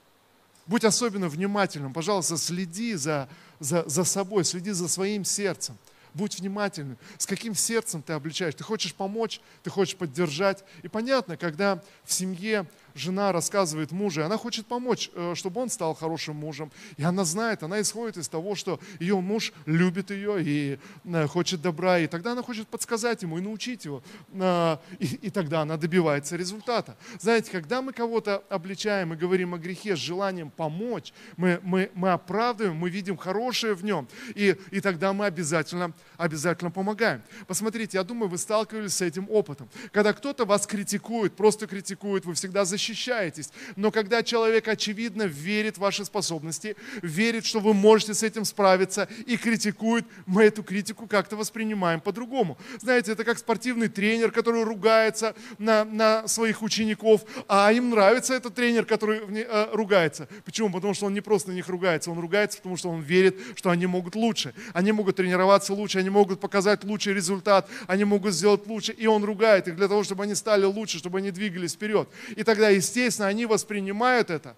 [0.67, 5.77] Будь особенно внимательным, пожалуйста, следи за, за, за собой, следи за своим сердцем.
[6.15, 8.55] Будь внимательным, с каким сердцем ты обличаешь.
[8.55, 10.63] Ты хочешь помочь, ты хочешь поддержать.
[10.83, 15.95] И понятно, когда в семье жена рассказывает мужу, она хочет помочь, э, чтобы он стал
[15.95, 16.71] хорошим мужем.
[16.97, 21.63] И она знает, она исходит из того, что ее муж любит ее и э, хочет
[21.63, 21.99] добра.
[21.99, 24.03] И тогда она хочет подсказать ему и научить его.
[24.35, 26.97] Э, и, и тогда она добивается результата.
[27.19, 32.13] Знаете, когда мы кого-то обличаем и говорим о грехе с желанием помочь, мы, мы, мы
[32.13, 34.09] оправдываем, мы видим хорошее в нем.
[34.35, 37.23] И, и тогда мы обязательно, обязательно помогаем.
[37.47, 39.69] Посмотрите, я думаю, вы сталкивались с этим опытом.
[39.93, 43.51] Когда кто-то вас критикует, просто критикует, вы всегда защищаете, защищаетесь.
[43.77, 49.09] Но когда человек очевидно верит в ваши способности, верит, что вы можете с этим справиться
[49.27, 52.59] и критикует, мы эту критику как-то воспринимаем по-другому.
[52.81, 58.55] Знаете, это как спортивный тренер, который ругается на, на своих учеников, а им нравится этот
[58.55, 60.29] тренер, который э, ругается.
[60.45, 60.71] Почему?
[60.73, 63.71] Потому что он не просто на них ругается, он ругается, потому что он верит, что
[63.71, 64.55] они могут лучше.
[64.73, 68.93] Они могут тренироваться лучше, они могут показать лучший результат, они могут сделать лучше.
[68.93, 72.09] И он ругает их для того, чтобы они стали лучше, чтобы они двигались вперед.
[72.37, 74.57] И тогда, естественно, они воспринимают это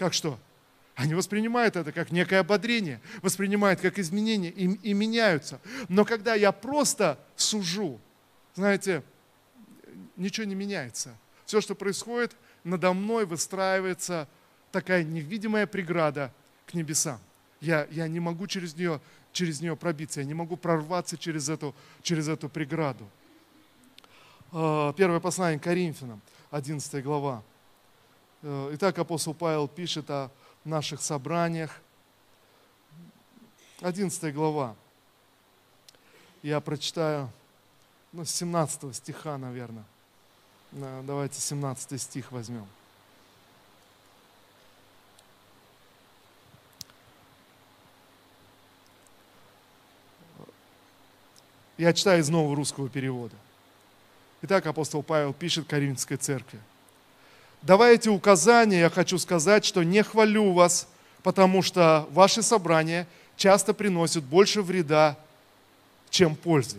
[0.00, 0.38] как что?
[0.94, 5.60] Они воспринимают это как некое ободрение, воспринимают как изменение и, и меняются.
[5.90, 8.00] Но когда я просто сужу,
[8.54, 9.02] знаете,
[10.16, 11.14] ничего не меняется.
[11.44, 14.26] Все, что происходит, надо мной выстраивается
[14.72, 16.32] такая невидимая преграда
[16.66, 17.20] к небесам.
[17.60, 21.74] Я, я не могу через нее, через нее пробиться, я не могу прорваться через эту,
[22.02, 23.06] через эту преграду.
[24.50, 27.42] А, первое послание к Коринфянам, 11 глава.
[28.42, 30.30] Э, итак, апостол Павел пишет о
[30.64, 31.80] наших собраниях.
[33.80, 34.74] 11 глава.
[36.42, 37.30] Я прочитаю
[38.12, 39.84] ну, с 17 стиха, наверное.
[40.72, 42.66] Давайте 17 стих возьмем.
[51.76, 53.34] Я читаю из нового русского перевода.
[54.42, 56.58] Итак, апостол Павел пишет Коринфской церкви.
[57.60, 60.88] Давая эти указания, я хочу сказать, что не хвалю вас,
[61.22, 65.18] потому что ваши собрания часто приносят больше вреда,
[66.08, 66.78] чем пользы.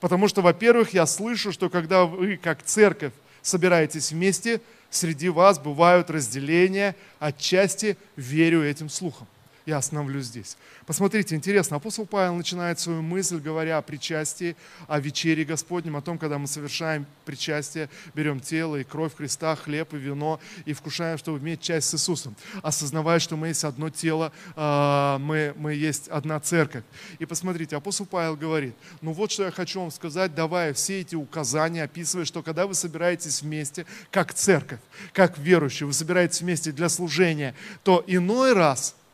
[0.00, 4.60] Потому что, во-первых, я слышу, что когда вы, как церковь, собираетесь вместе,
[4.90, 9.26] среди вас бывают разделения, отчасти верю этим слухам
[9.66, 10.56] я остановлюсь здесь.
[10.86, 16.18] Посмотрите, интересно, апостол Павел начинает свою мысль, говоря о причастии, о вечере Господнем, о том,
[16.18, 21.40] когда мы совершаем причастие, берем тело и кровь Христа, хлеб и вино и вкушаем, чтобы
[21.40, 26.38] иметь часть с Иисусом, осознавая, что мы есть одно тело, а, мы, мы есть одна
[26.38, 26.84] церковь.
[27.18, 31.16] И посмотрите, апостол Павел говорит, ну вот что я хочу вам сказать, давая все эти
[31.16, 34.80] указания, описывая, что когда вы собираетесь вместе, как церковь,
[35.12, 37.52] как верующие, вы собираетесь вместе для служения,
[37.82, 38.94] то иной раз–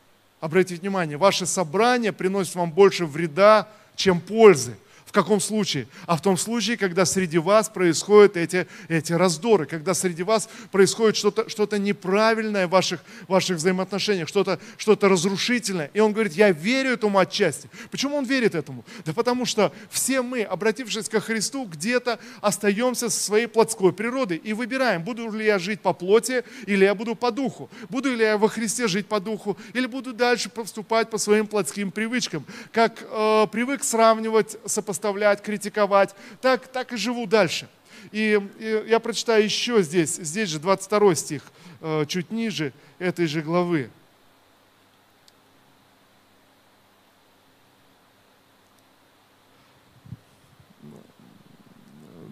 [0.43, 4.75] Обратите внимание, ваши собрания приносят вам больше вреда, чем пользы
[5.13, 5.87] каком случае?
[6.07, 11.15] А в том случае, когда среди вас происходят эти, эти раздоры, когда среди вас происходит
[11.15, 15.91] что-то что неправильное в ваших, ваших взаимоотношениях, что-то что разрушительное.
[15.93, 17.69] И он говорит, я верю этому отчасти.
[17.91, 18.83] Почему он верит этому?
[19.05, 24.53] Да потому что все мы, обратившись ко Христу, где-то остаемся со своей плотской природой и
[24.53, 27.69] выбираем, буду ли я жить по плоти или я буду по духу.
[27.89, 31.91] Буду ли я во Христе жить по духу или буду дальше поступать по своим плотским
[31.91, 32.43] привычкам.
[32.71, 36.15] Как э, привык сравнивать, сопоставлять сопоставлять, критиковать.
[36.41, 37.67] Так, так и живу дальше.
[38.11, 41.43] И, и я прочитаю еще здесь, здесь же 22 стих,
[41.81, 43.89] э, чуть ниже этой же главы.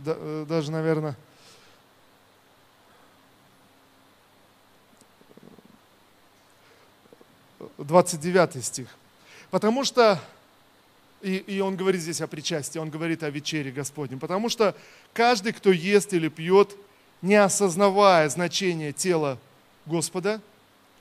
[0.06, 1.16] Э, даже, наверное,
[7.78, 8.88] двадцать девятый стих.
[9.52, 10.20] Потому что
[11.22, 14.20] и, и он говорит здесь о причастии, он говорит о вечере Господнем.
[14.20, 14.76] Потому что
[15.14, 16.76] каждый, кто ест или пьет,
[17.22, 19.38] не осознавая значение тела
[19.86, 20.42] Господа,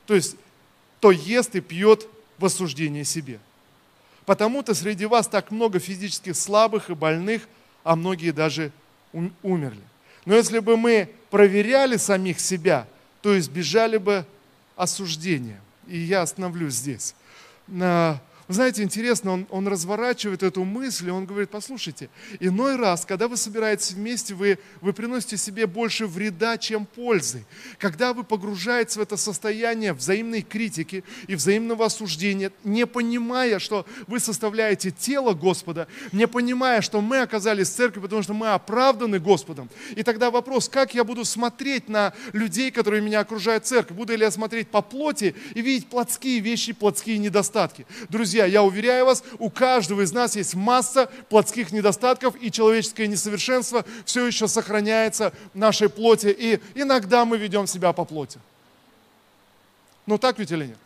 [0.06, 0.36] то есть
[1.00, 2.06] то ест и пьет
[2.38, 3.40] в осуждении себе.
[4.26, 7.48] Потому-то среди вас так много физически слабых и больных,
[7.82, 8.70] а многие даже
[9.42, 9.82] умерли.
[10.24, 12.86] Но если бы мы проверяли самих себя,
[13.22, 14.26] то избежали бы
[14.76, 15.60] осуждения.
[15.88, 17.14] И я остановлюсь здесь.
[18.50, 22.10] Знаете, интересно, он, он разворачивает эту мысль, и он говорит, послушайте,
[22.40, 27.44] иной раз, когда вы собираетесь вместе, вы, вы приносите себе больше вреда, чем пользы.
[27.78, 34.18] Когда вы погружаетесь в это состояние взаимной критики и взаимного осуждения, не понимая, что вы
[34.18, 39.70] составляете тело Господа, не понимая, что мы оказались в церкви, потому что мы оправданы Господом.
[39.94, 43.94] И тогда вопрос, как я буду смотреть на людей, которые меня окружают в церкви?
[43.94, 47.86] Буду ли я смотреть по плоти и видеть плотские вещи, плотские недостатки?
[48.08, 53.06] Друзья, Друзья, я уверяю вас, у каждого из нас есть масса плотских недостатков, и человеческое
[53.06, 58.38] несовершенство все еще сохраняется в нашей плоти, и иногда мы ведем себя по плоти.
[60.06, 60.78] Ну так ведь или нет?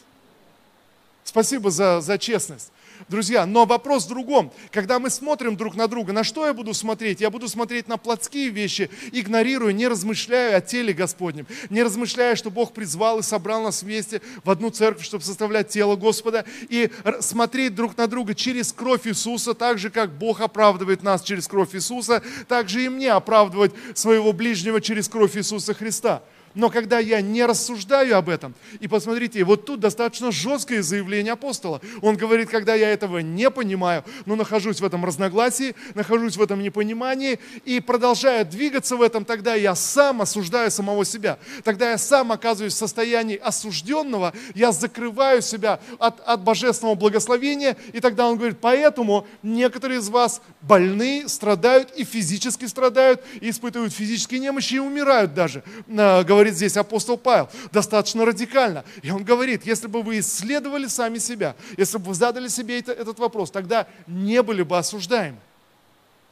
[1.23, 2.73] Спасибо за, за честность.
[3.09, 4.53] Друзья, но вопрос в другом.
[4.71, 7.21] Когда мы смотрим друг на друга, на что я буду смотреть?
[7.21, 12.51] Я буду смотреть на плотские вещи, игнорируя, не размышляя о теле Господнем, не размышляя, что
[12.51, 17.75] Бог призвал и собрал нас вместе в одну церковь, чтобы составлять тело Господа, и смотреть
[17.75, 22.23] друг на друга через кровь Иисуса, так же, как Бог оправдывает нас через кровь Иисуса,
[22.49, 26.23] так же и мне оправдывать своего ближнего через кровь Иисуса Христа.
[26.55, 31.81] Но когда я не рассуждаю об этом, и посмотрите, вот тут достаточно жесткое заявление апостола.
[32.01, 36.63] Он говорит, когда я этого не понимаю, но нахожусь в этом разногласии, нахожусь в этом
[36.63, 41.39] непонимании и продолжаю двигаться в этом, тогда я сам осуждаю самого себя.
[41.65, 48.01] Тогда я сам оказываюсь в состоянии осужденного, я закрываю себя от, от божественного благословения, и
[48.01, 54.41] тогда он говорит, поэтому некоторые из вас больны, страдают и физически страдают, и испытывают физические
[54.41, 58.85] немощи и умирают даже, а, говорит здесь апостол Павел, достаточно радикально.
[59.03, 63.19] И он говорит, если бы вы исследовали сами себя, если бы вы задали себе этот
[63.19, 65.39] вопрос, тогда не были бы осуждаемы.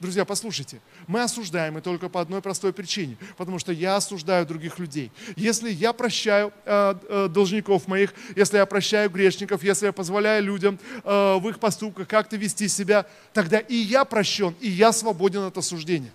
[0.00, 4.80] Друзья, послушайте, мы осуждаем и только по одной простой причине, потому что я осуждаю других
[4.80, 5.12] людей.
[5.36, 10.78] Если я прощаю э, э, должников моих, если я прощаю грешников, если я позволяю людям
[11.04, 15.56] э, в их поступках как-то вести себя, тогда и я прощен, и я свободен от
[15.56, 16.10] осуждения.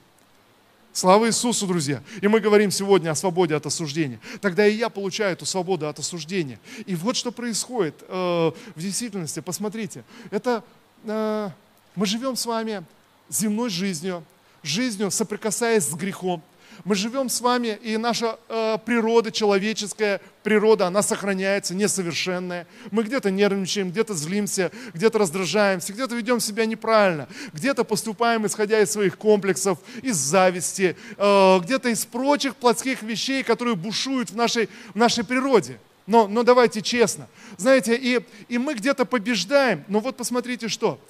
[0.97, 2.01] Слава Иисусу, друзья!
[2.21, 4.19] И мы говорим сегодня о свободе от осуждения.
[4.41, 6.59] Тогда и я получаю эту свободу от осуждения.
[6.87, 9.39] И вот что происходит э, в действительности.
[9.41, 10.63] Посмотрите, это
[11.03, 11.49] э,
[11.95, 12.83] мы живем с вами
[13.29, 14.23] земной жизнью,
[14.63, 16.41] жизнью, соприкасаясь с грехом.
[16.83, 22.67] Мы живем с вами, и наша э, природа, человеческая природа, она сохраняется, несовершенная.
[22.91, 28.91] Мы где-то нервничаем, где-то злимся, где-то раздражаемся, где-то ведем себя неправильно, где-то поступаем, исходя из
[28.91, 34.95] своих комплексов, из зависти, э, где-то из прочих плотских вещей, которые бушуют в нашей, в
[34.95, 35.79] нашей природе.
[36.05, 37.27] Но, но давайте честно.
[37.57, 40.99] Знаете, и, и мы где-то побеждаем, но вот посмотрите что–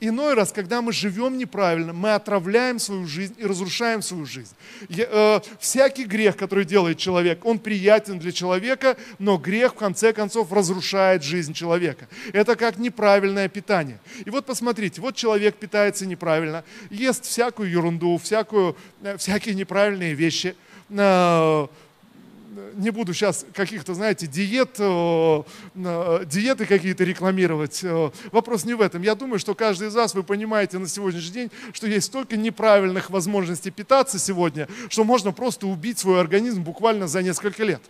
[0.00, 4.54] Иной раз, когда мы живем неправильно, мы отравляем свою жизнь и разрушаем свою жизнь.
[4.88, 10.12] Я, э, всякий грех, который делает человек, он приятен для человека, но грех в конце
[10.12, 12.08] концов разрушает жизнь человека.
[12.32, 14.00] Это как неправильное питание.
[14.24, 20.56] И вот посмотрите, вот человек питается неправильно, ест всякую ерунду, всякую, э, всякие неправильные вещи.
[20.90, 21.66] Э,
[22.74, 25.42] не буду сейчас каких-то, знаете, диет, э,
[25.74, 27.80] э, диеты какие-то рекламировать.
[27.82, 29.02] Э, вопрос не в этом.
[29.02, 33.10] Я думаю, что каждый из вас, вы понимаете на сегодняшний день, что есть столько неправильных
[33.10, 37.82] возможностей питаться сегодня, что можно просто убить свой организм буквально за несколько лет.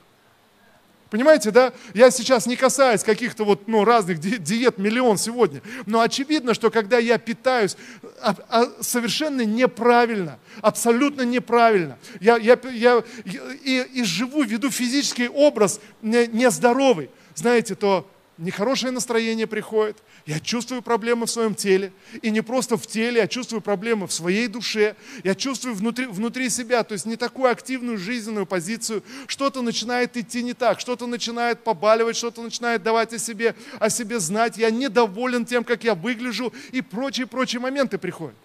[1.11, 1.73] Понимаете, да?
[1.93, 5.62] Я сейчас не касаюсь каких-то вот, ну, разных диет, миллион сегодня.
[5.87, 7.77] Но очевидно, что когда я питаюсь
[8.21, 15.81] а, а, совершенно неправильно, абсолютно неправильно, я, я, я и, и живу, веду физический образ
[16.03, 21.92] нездоровый, знаете, то нехорошее настроение приходит, я чувствую проблемы в своем теле.
[22.23, 24.97] И не просто в теле, я чувствую проблемы в своей душе.
[25.23, 29.03] Я чувствую внутри, внутри себя, то есть не такую активную жизненную позицию.
[29.27, 34.18] Что-то начинает идти не так, что-то начинает побаливать, что-то начинает давать о себе, о себе
[34.18, 34.57] знать.
[34.57, 38.37] Я недоволен тем, как я выгляжу, и прочие-прочие моменты приходят.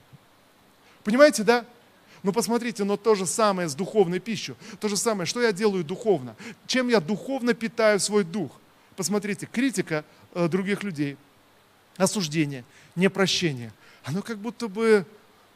[1.03, 1.65] Понимаете, да?
[2.21, 4.55] Ну посмотрите, но то же самое с духовной пищей.
[4.79, 6.35] То же самое, что я делаю духовно.
[6.67, 8.51] Чем я духовно питаю свой дух.
[8.99, 11.15] Посмотрите, критика э, других людей–
[11.95, 12.65] осуждение,
[12.97, 13.71] непрощение,
[14.03, 15.05] оно как будто бы,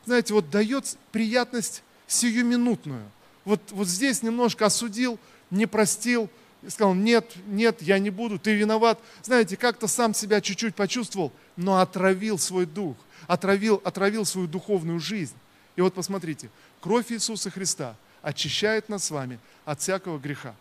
[0.06, 3.04] знаете, вот дает приятность сиюминутную.
[3.44, 5.20] Вот, вот здесь немножко осудил,
[5.52, 6.30] не простил,
[6.70, 8.98] сказал, нет, нет, я не буду, ты виноват.
[9.24, 12.96] Знаете, как-то сам себя чуть-чуть почувствовал, но отравил свой дух,
[13.28, 15.36] отравил, отравил свою духовную жизнь.
[15.76, 20.56] И вот посмотрите, кровь Иисуса Христа очищает нас с вами от всякого греха.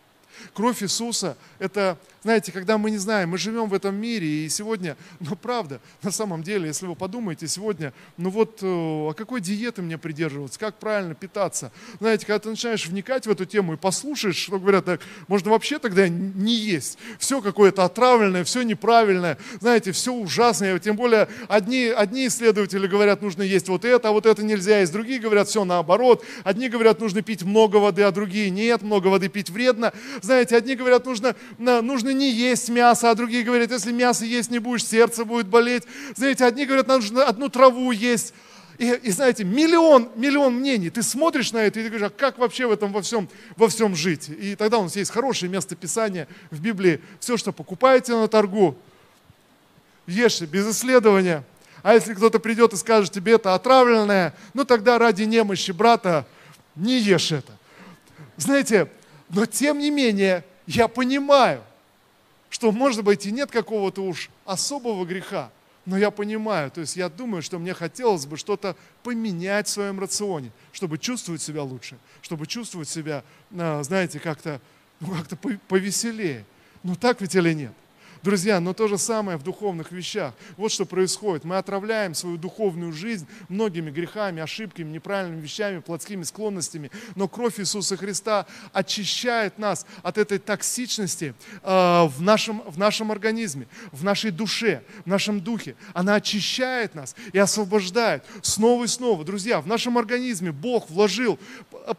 [0.53, 4.97] Кровь Иисуса– это, знаете, когда мы не знаем, мы живем в этом мире, и сегодня,
[5.19, 9.97] ну правда, на самом деле, если вы подумаете сегодня, ну вот, а какой диеты мне
[9.97, 11.71] придерживаться, как правильно питаться?
[11.99, 15.79] Знаете, когда ты начинаешь вникать в эту тему и послушаешь, что говорят, так, можно вообще
[15.79, 16.97] тогда не есть.
[17.19, 20.77] Все какое-то отравленное, все неправильное, знаете, все ужасное.
[20.79, 24.91] Тем более одни, одни исследователи говорят, нужно есть вот это, а вот это нельзя есть.
[24.91, 26.23] Другие говорят, все наоборот.
[26.43, 29.93] Одни говорят, нужно пить много воды, а другие нет, много воды пить вредно.
[30.23, 34.59] Знаете, одни говорят, нужно, нужно не есть мясо, а другие говорят, если мясо есть не
[34.59, 35.83] будешь, сердце будет болеть.
[36.15, 38.33] Знаете, одни говорят, нужно одну траву есть.
[38.77, 40.89] И, и знаете, миллион, миллион мнений.
[40.89, 43.67] Ты смотришь на это и ты говоришь, а как вообще в этом во всем, во
[43.67, 44.29] всем жить?
[44.29, 47.01] И тогда у нас есть хорошее место Писания в Библии.
[47.19, 48.77] Все, что покупаете на торгу,
[50.07, 51.43] ешьте без исследования.
[51.81, 56.25] А если кто-то придет и скажет тебе это отравленное, ну тогда ради немощи брата
[56.77, 57.51] не ешь это.
[58.37, 58.87] Знаете,
[59.29, 61.63] но тем не менее, я понимаю,
[62.49, 65.51] что, может быть, и нет какого-то уж особого греха,
[65.85, 69.99] но я понимаю, то есть я думаю, что мне хотелось бы что-то поменять в своем
[69.99, 73.23] рационе, чтобы чувствовать себя лучше, чтобы чувствовать себя,
[73.57, 74.61] а, знаете, как-то
[74.99, 76.45] ну, как повеселее.
[76.83, 77.73] Ну так ведь или нет?
[78.23, 80.33] Друзья, но то же самое в духовных вещах.
[80.55, 81.43] Вот что происходит.
[81.43, 86.89] Мы отравляем свою духовную жизнь многими грехами, ошибками, неправильными вещами, плотскими склонностями.
[87.15, 93.67] Но кровь Иисуса Христа очищает нас от этой токсичности э, в, нашем, в нашем организме,
[93.91, 95.75] в нашей душе, в нашем духе.
[95.93, 99.25] Она очищает нас и освобождает снова и снова.
[99.25, 101.37] Друзья, в нашем организме Бог вложил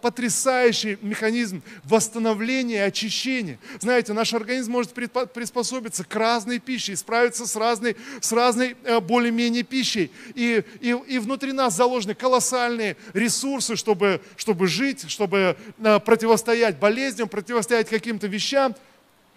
[0.01, 3.59] потрясающий механизм восстановления и очищения.
[3.79, 9.01] Знаете, наш организм может приспособиться к разной пище и справиться с разной, с разной э,
[9.01, 10.11] более-менее пищей.
[10.35, 17.29] И, и, и внутри нас заложены колоссальные ресурсы, чтобы, чтобы жить, чтобы э, противостоять болезням,
[17.29, 18.75] противостоять каким-то вещам.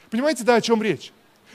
[0.10, 1.12] Понимаете, да, о чем речь?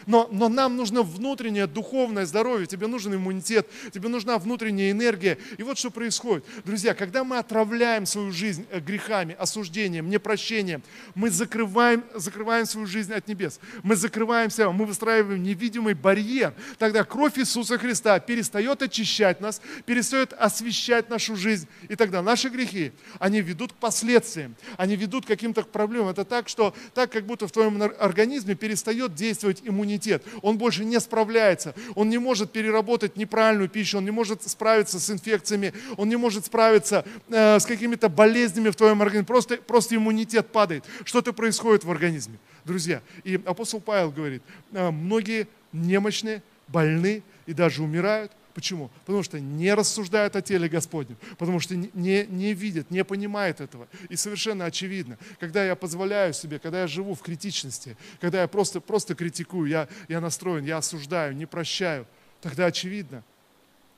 [0.06, 5.38] Но, но нам нужно внутреннее духовное здоровье, тебе нужен иммунитет, тебе нужна внутренняя энергия.
[5.58, 6.44] И вот что происходит.
[6.64, 10.82] Друзья, когда мы отравляем свою жизнь э, грехами, осуждением, непрощением,
[11.14, 13.60] мы закрываем, закрываем свою жизнь от небес.
[13.82, 16.54] Мы закрываемся, мы выстраиваем невидимый барьер.
[16.78, 21.68] Тогда кровь Иисуса Христа перестает очищать нас, перестает освещать нашу жизнь.
[21.88, 26.08] И тогда наши грехи, они ведут к последствиям, они ведут к каким-то проблемам.
[26.08, 30.22] Это так, что так, как будто в твоем организме перестает действовать иммунитет иммунитет.
[30.42, 31.74] Он больше не справляется.
[31.94, 36.46] Он не может переработать неправильную пищу, он не может справиться с инфекциями, он не может
[36.46, 39.26] справиться э, с какими-то болезнями в твоем организме.
[39.26, 40.84] Просто, просто иммунитет падает.
[41.04, 42.38] Что-то происходит в организме.
[42.64, 48.90] Друзья, и апостол Павел говорит, э, многие немощные, больны и даже умирают Почему?
[49.06, 53.88] Потому что не рассуждают о теле Господнем, потому что не, не видят, не понимают этого.
[54.10, 58.80] И совершенно очевидно, когда я позволяю себе, когда я живу в критичности, когда я просто,
[58.80, 62.06] просто критикую, я, я настроен, я осуждаю, не прощаю,
[62.40, 63.24] тогда очевидно,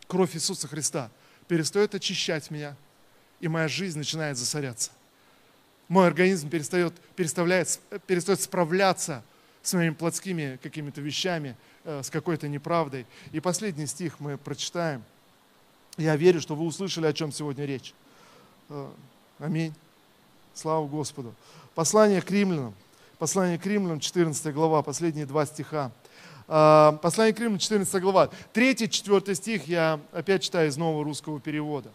[0.06, 1.10] кровь Иисуса Христа
[1.48, 2.76] перестает очищать меня,
[3.40, 4.92] и моя жизнь начинает засоряться.
[5.88, 9.22] Мой организм перестает, перестает, перестает справляться
[9.62, 13.06] с моими плотскими какими-то вещами, с какой-то неправдой.
[13.32, 15.02] И последний стих мы прочитаем.
[15.96, 17.94] Я верю, что вы услышали, о чем сегодня речь.
[18.68, 18.90] Э,
[19.38, 19.72] аминь.
[20.52, 21.34] Слава Господу.
[21.74, 22.74] Послание к римлянам.
[23.18, 25.92] Послание к римлянам, 14 глава, последние два стиха.
[26.48, 28.30] Э, послание к римлянам, 14 глава.
[28.52, 31.90] Третий, четвертый стих я опять читаю из нового русского перевода.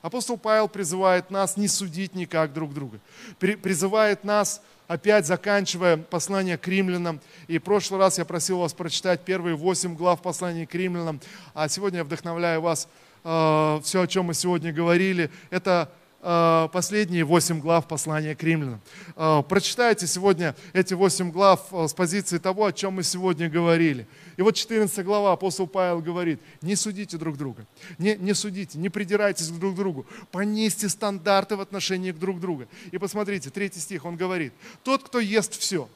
[0.00, 2.98] Апостол Павел призывает нас не судить никак друг друга.
[3.38, 4.60] Призывает нас
[4.92, 7.20] опять заканчивая послание к римлянам.
[7.48, 11.18] И в прошлый раз я просил вас прочитать первые восемь глав послания к римлянам,
[11.54, 12.88] а сегодня я вдохновляю вас
[13.24, 15.30] э, все, о чем мы сегодня говорили.
[15.48, 15.90] Это
[16.22, 18.80] последние восемь глав послания к римлянам.
[19.16, 24.06] Э, прочитайте сегодня эти восемь глав э, с позиции того, о чем мы сегодня говорили.
[24.36, 27.66] И вот 14 глава апостол Павел говорит, не судите друг друга,
[27.98, 32.68] не, не судите, не придирайтесь друг к другу, понесьте стандарты в отношении друг друга.
[32.92, 34.52] И посмотрите, третий стих, он говорит,
[34.84, 35.88] тот, кто ест все,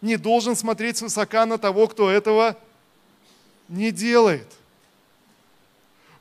[0.00, 2.56] не должен смотреть свысока на того, кто этого
[3.68, 4.46] не делает–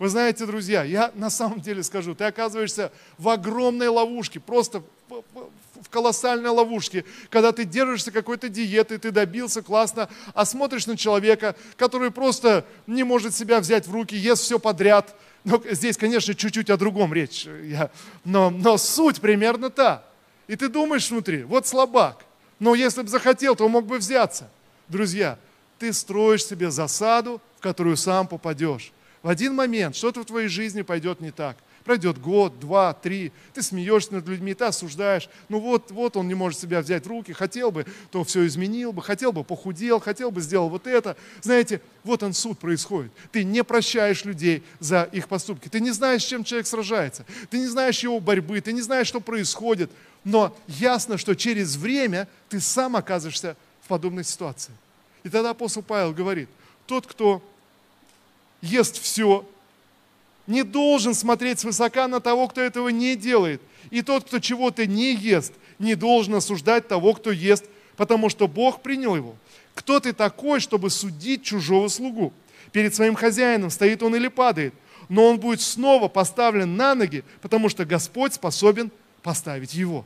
[0.06, 5.90] вы знаете, друзья, я на самом деле скажу, ты оказываешься в огромной ловушке, просто в
[5.90, 12.12] колоссальной ловушке, когда ты держишься какой-то диеты, ты добился классно, а смотришь на человека, который
[12.12, 15.16] просто не может себя взять в руки, ест все подряд.
[15.44, 17.90] Но здесь, конечно, чуть-чуть о другом речь, я,
[18.24, 20.04] но, но суть примерно та.
[20.46, 22.26] И ты думаешь внутри, вот слабак,
[22.60, 24.52] но если бы захотел, то мог бы взяться.
[24.88, 25.40] Друзья,
[25.80, 28.92] ты строишь себе засаду, в которую сам попадешь.
[29.26, 31.58] В один момент что-то в твоей жизни пойдет не так.
[31.84, 35.30] Пройдет год, два, три, ты смеешься над людьми, ты осуждаешь.
[35.50, 38.94] Ну вот, вот он не может себя взять в руки, хотел бы, то все изменил
[38.94, 41.18] бы, хотел бы, похудел, хотел бы, сделал вот это.
[41.42, 43.12] Знаете, вот он суд происходит.
[43.32, 45.70] Ты не прощаешь людей за их поступки.
[45.70, 47.26] Ты не знаешь, с чем человек сражается.
[47.50, 49.90] Ты не знаешь его борьбы, ты не знаешь, что происходит.
[50.24, 54.74] Но ясно, что через время ты сам оказываешься в подобной ситуации.
[55.24, 56.48] И тогда апостол Павел говорит,
[56.86, 57.42] тот, кто
[58.62, 59.46] ест все,
[60.48, 63.62] не должен смотреть свысока на того, кто этого не делает.
[63.90, 67.66] И тот, кто чего-то не ест, не должен осуждать того, кто ест,
[67.98, 69.36] потому что Бог принял его.
[69.74, 72.34] Кто ты такой, чтобы судить чужого слугу?
[72.72, 74.74] Перед своим хозяином стоит он или падает,
[75.10, 78.92] но он будет снова поставлен на ноги, потому что Господь способен
[79.22, 80.06] поставить его.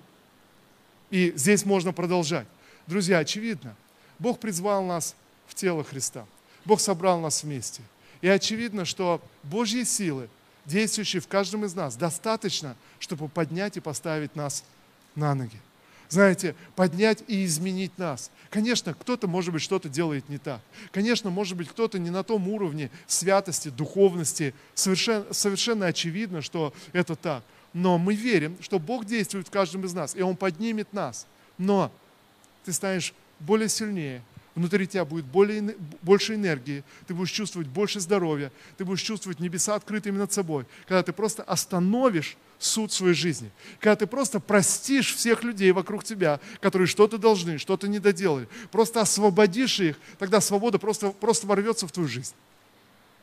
[1.09, 2.47] И здесь можно продолжать.
[2.87, 3.75] Друзья, очевидно,
[4.19, 5.15] Бог призвал нас
[5.47, 6.25] в тело Христа.
[6.65, 7.81] Бог собрал нас вместе–
[8.21, 10.29] и очевидно, что Божьи силы,
[10.65, 14.63] действующие в каждом из нас, достаточно, чтобы поднять и поставить нас
[15.15, 15.57] на ноги.
[16.09, 18.31] Знаете, поднять и изменить нас.
[18.49, 20.59] Конечно, кто-то, может быть, что-то делает не так.
[20.91, 24.55] Конечно, может быть, кто-то не на том уровне святости, духовности.
[24.73, 27.43] Совершенно, совершенно очевидно, что это так.
[27.73, 31.27] Но мы верим, что Бог действует в каждом из нас, и Он поднимет нас.
[31.59, 31.91] Но
[32.65, 34.23] ты станешь более сильнее,
[34.55, 39.75] внутри тебя будет более, больше энергии, ты будешь чувствовать больше здоровья, ты будешь чувствовать небеса
[39.75, 45.43] открытыми над собой, когда ты просто остановишь суд своей жизни, когда ты просто простишь всех
[45.43, 51.11] людей вокруг тебя, которые что-то должны, что-то не доделали, просто освободишь их, тогда свобода просто,
[51.11, 52.33] просто ворвется в твою жизнь.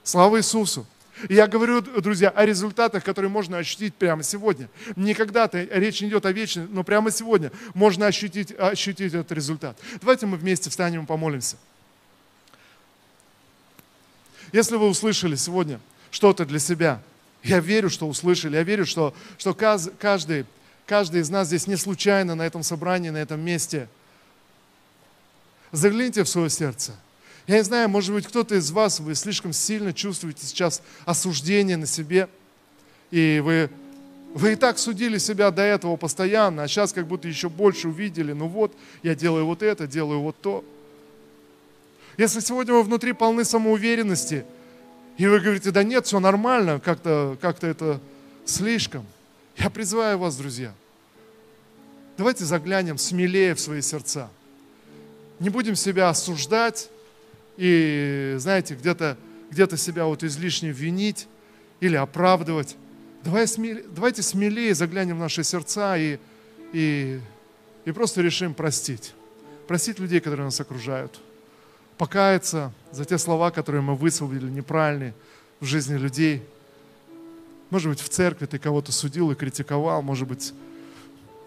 [0.03, 0.87] Слава Иисусу!
[1.31, 4.69] Я говорю, друзья, о результатах, которые можно ощутить прямо сегодня.
[4.97, 9.79] Не когда-то, речь не идет о вечном, но прямо сегодня можно ощутить, ощутить этот результат.
[10.01, 11.57] Давайте мы вместе встанем и помолимся.
[14.53, 17.03] Если вы услышали сегодня что-то для себя,
[17.43, 20.45] я верю, что услышали, я верю, что, что каждый,
[20.87, 23.89] каждый из нас здесь не случайно на этом собрании, на этом месте.
[25.73, 26.93] Загляните в свое сердце–
[27.47, 31.87] я не знаю, может быть, кто-то из вас, вы слишком сильно чувствуете сейчас осуждение на
[31.87, 32.29] себе,
[33.13, 33.71] и вы,
[34.35, 38.33] вы и так судили себя до этого постоянно, а сейчас как будто еще больше увидели,
[38.33, 38.75] ну вот,
[39.05, 40.65] я делаю вот это, делаю вот то.
[42.17, 44.45] Если сегодня вы внутри полны самоуверенности,
[45.17, 48.01] и вы говорите, да нет, все нормально, как-то как это
[48.45, 49.07] слишком,
[49.57, 50.75] я призываю вас, друзья,
[52.19, 54.31] давайте заглянем смелее в свои сердца.
[55.39, 56.91] Не будем себя осуждать,
[57.57, 59.17] и, знаете, где-то
[59.51, 61.29] где себя вот излишне винить
[61.81, 62.77] или оправдывать.
[63.25, 66.19] Давай смелее, давайте смелее заглянем в наши сердца и,
[66.73, 67.21] и,
[67.85, 69.15] и просто решим простить.
[69.67, 71.21] Простить людей, которые нас окружают.
[71.99, 75.15] Покаяться за те слова, которые мы высвободили неправильные
[75.61, 76.43] в жизни людей.
[77.71, 80.53] Может быть, в церкви ты кого-то судил и критиковал, может быть,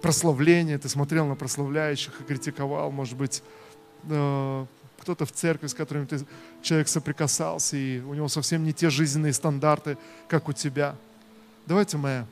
[0.02, 3.44] прославление, ты смотрел на прославляющих и критиковал, может быть,
[4.10, 4.66] э,
[5.10, 6.20] кто-то в церкви, с которым ты,
[6.62, 9.98] человек соприкасался, и у него совсем не те жизненные стандарты,
[10.28, 10.96] как у тебя.
[11.66, 12.28] Давайте мы,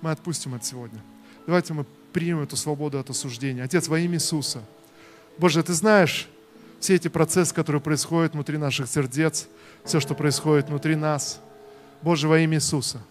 [0.00, 0.98] мы отпустим это сегодня.
[1.46, 3.62] Давайте мы примем эту свободу от осуждения.
[3.62, 4.62] Отец, во имя Иисуса.
[5.36, 6.26] Боже, Ты знаешь
[6.80, 9.46] все эти процессы, которые происходят внутри наших сердец,
[9.84, 11.38] все, что происходит внутри нас.
[12.00, 13.02] Боже, во имя Иисуса.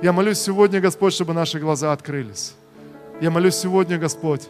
[0.00, 2.54] Я молюсь сегодня, Господь, чтобы наши глаза открылись.
[3.20, 4.48] Я молюсь сегодня, Господь,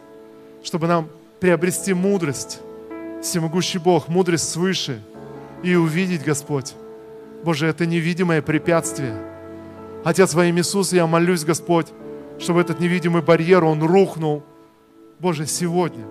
[0.63, 1.09] чтобы нам
[1.41, 2.61] приобрести мудрость,
[3.23, 5.03] всемогущий Бог, мудрость свыше,
[5.63, 6.75] и увидеть, Господь,
[7.45, 9.17] Боже, это невидимое препятствие.
[10.05, 11.87] Отец, во имя Иисуса я молюсь, Господь,
[12.39, 14.43] чтобы этот невидимый барьер, он рухнул,
[15.21, 16.05] Боже, сегодня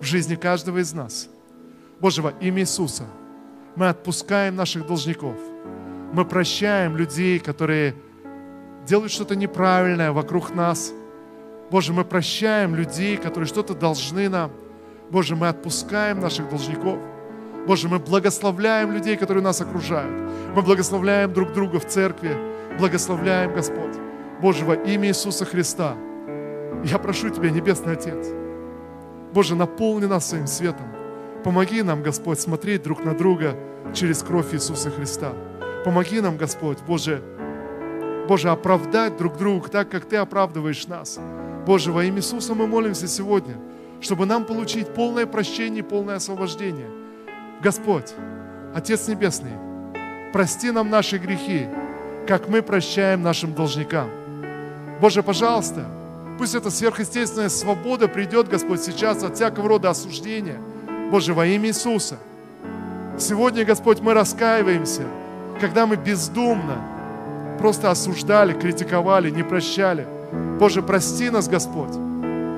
[0.00, 1.28] в жизни каждого из нас.
[2.00, 3.04] Боже, во имя Иисуса
[3.76, 5.36] мы отпускаем наших должников.
[6.12, 7.94] Мы прощаем людей, которые
[8.86, 10.92] делают что-то неправильное вокруг нас.
[11.70, 14.50] Боже, мы прощаем людей, которые что-то должны нам.
[15.10, 16.98] Боже, мы отпускаем наших должников.
[17.66, 20.12] Боже, мы благословляем людей, которые нас окружают.
[20.54, 22.36] Мы благословляем друг друга в церкви.
[22.78, 23.96] Благословляем, Господь.
[24.40, 25.94] Боже, во имя Иисуса Христа.
[26.84, 28.28] Я прошу Тебя, Небесный Отец.
[29.32, 30.86] Боже, наполни нас своим светом.
[31.42, 33.56] Помоги нам, Господь, смотреть друг на друга
[33.94, 35.32] через кровь Иисуса Христа.
[35.84, 37.22] Помоги нам, Господь, Боже,
[38.28, 41.18] Боже, оправдать друг друга так, как Ты оправдываешь нас.
[41.66, 43.56] Боже, во имя Иисуса мы молимся сегодня–
[44.04, 46.88] чтобы нам получить полное прощение полное освобождение.
[47.62, 48.12] Господь,
[48.74, 49.52] Отец Небесный,
[50.32, 51.66] прости нам наши грехи,
[52.28, 54.10] как мы прощаем нашим должникам.
[55.00, 55.86] Боже, пожалуйста,
[56.38, 60.60] пусть эта сверхъестественная свобода придет, Господь, сейчас от всякого рода осуждения.
[61.10, 62.18] Боже, во имя Иисуса.
[63.18, 65.04] Сегодня, Господь, мы раскаиваемся,
[65.60, 66.76] когда мы бездумно
[67.58, 70.06] просто осуждали, критиковали, не прощали.
[70.58, 71.96] Боже, прости нас, Господь.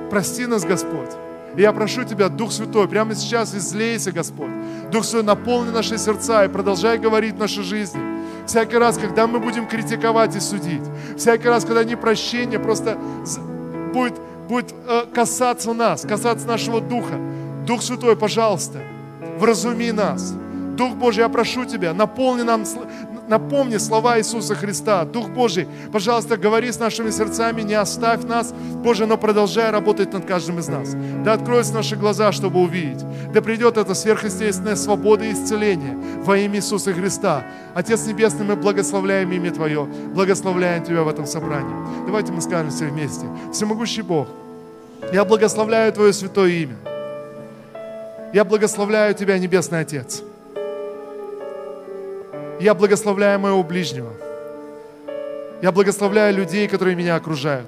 [0.09, 1.11] Прости нас, Господь.
[1.57, 4.51] И я прошу Тебя, Дух Святой, прямо сейчас излейся, Господь.
[4.91, 7.99] Дух Святой, наполни наши сердца и продолжай говорить в нашей жизни.
[8.45, 10.83] Всякий раз, когда мы будем критиковать и судить,
[11.17, 12.97] всякий раз, когда непрощение просто
[13.91, 14.13] будет,
[14.47, 17.19] будет э, касаться нас, касаться нашего Духа,
[17.65, 18.79] Дух Святой, пожалуйста,
[19.39, 20.35] вразуми нас.
[20.77, 22.65] Дух Божий, я прошу Тебя, наполни нам,
[23.27, 25.05] напомни слова Иисуса Христа.
[25.05, 28.53] Дух Божий, пожалуйста, говори с нашими сердцами, не оставь нас,
[28.83, 30.95] Боже, но продолжай работать над каждым из нас.
[31.23, 33.03] Да откроются наши глаза, чтобы увидеть.
[33.33, 37.45] Да придет эта сверхъестественная свобода и исцеление во имя Иисуса Христа.
[37.75, 42.05] Отец Небесный, мы благословляем имя Твое, благословляем Тебя в этом собрании.
[42.05, 43.25] Давайте мы скажем все вместе.
[43.51, 44.27] Всемогущий Бог,
[45.11, 46.75] я благословляю Твое святое имя.
[48.33, 50.23] Я благословляю Тебя, Небесный Отец.
[52.59, 54.11] Я благословляю моего ближнего.
[55.61, 57.67] Я благословляю людей, которые меня окружают.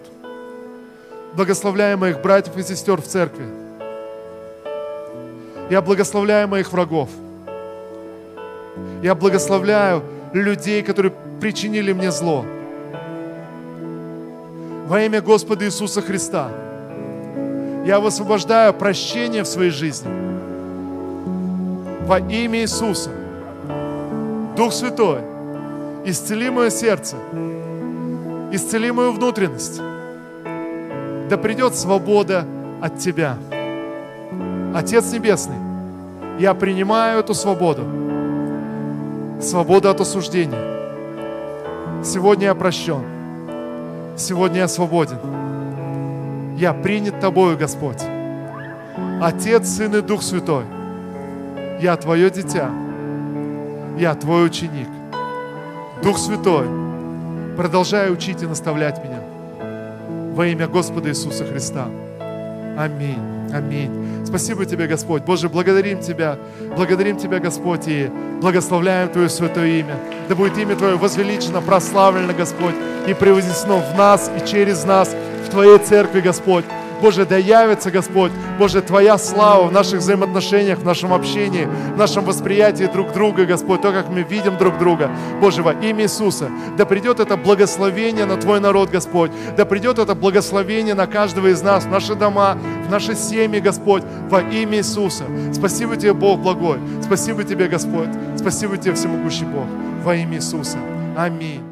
[1.35, 3.45] Благословляю моих братьев и сестер в церкви.
[5.69, 7.09] Я благословляю моих врагов.
[9.03, 12.43] Я благословляю людей, которые причинили мне зло.
[14.87, 16.49] Во имя Господа Иисуса Христа.
[17.85, 20.09] Я высвобождаю прощение в своей жизни.
[22.05, 23.11] во имя Иисуса.
[24.59, 25.21] Дух Святой,
[26.03, 27.15] исцели мое сердце,
[28.51, 29.79] исцели мою внутренность.
[31.29, 32.45] Да придет свобода
[32.81, 33.37] от Тебя.
[34.75, 35.55] Отец Небесный,
[36.39, 37.83] я принимаю эту свободу.
[39.41, 42.03] Свободу от осуждения.
[42.03, 43.05] Сегодня я прощен.
[44.17, 45.19] Сегодня я свободен.
[46.57, 48.03] Я принят Тобою, Господь.
[49.21, 50.65] Отец, Сын и Дух Святой.
[51.79, 52.69] Я Твое дитя.
[53.99, 54.87] Я Твой ученик.
[56.01, 56.67] Дух Святой,
[57.57, 59.19] продолжай учить и наставлять меня.
[60.33, 61.87] Во имя Господа Иисуса Христа.
[62.77, 63.19] Аминь.
[63.53, 64.25] Аминь.
[64.25, 65.23] Спасибо Тебе, Господь.
[65.23, 66.37] Боже, благодарим Тебя.
[66.77, 68.09] Благодарим Тебя, Господь, и
[68.41, 69.97] благословляем Твое святое имя.
[70.29, 72.75] Да будет имя Твое возвеличено, прославлено, Господь,
[73.05, 75.13] и превознесено в нас и через нас,
[75.45, 76.63] в Твоей церкви, Господь.
[77.01, 82.25] Боже, да явится, Господь, Боже, Твоя слава в наших взаимоотношениях, в нашем общении, в нашем
[82.25, 85.09] восприятии друг друга, Господь, то, как мы видим друг друга.
[85.41, 90.15] Боже, во имя Иисуса, да придет это благословение на Твой народ, Господь, да придет это
[90.15, 95.23] благословение на каждого из нас, в наши дома, в наши семьи, Господь, во имя Иисуса.
[95.53, 96.79] Спасибо Тебе, Бог благой.
[97.01, 98.09] Спасибо Тебе, Господь.
[98.37, 99.65] Спасибо Тебе, всемогущий Бог,
[100.03, 100.77] во имя Иисуса.
[101.15, 101.68] Аминь.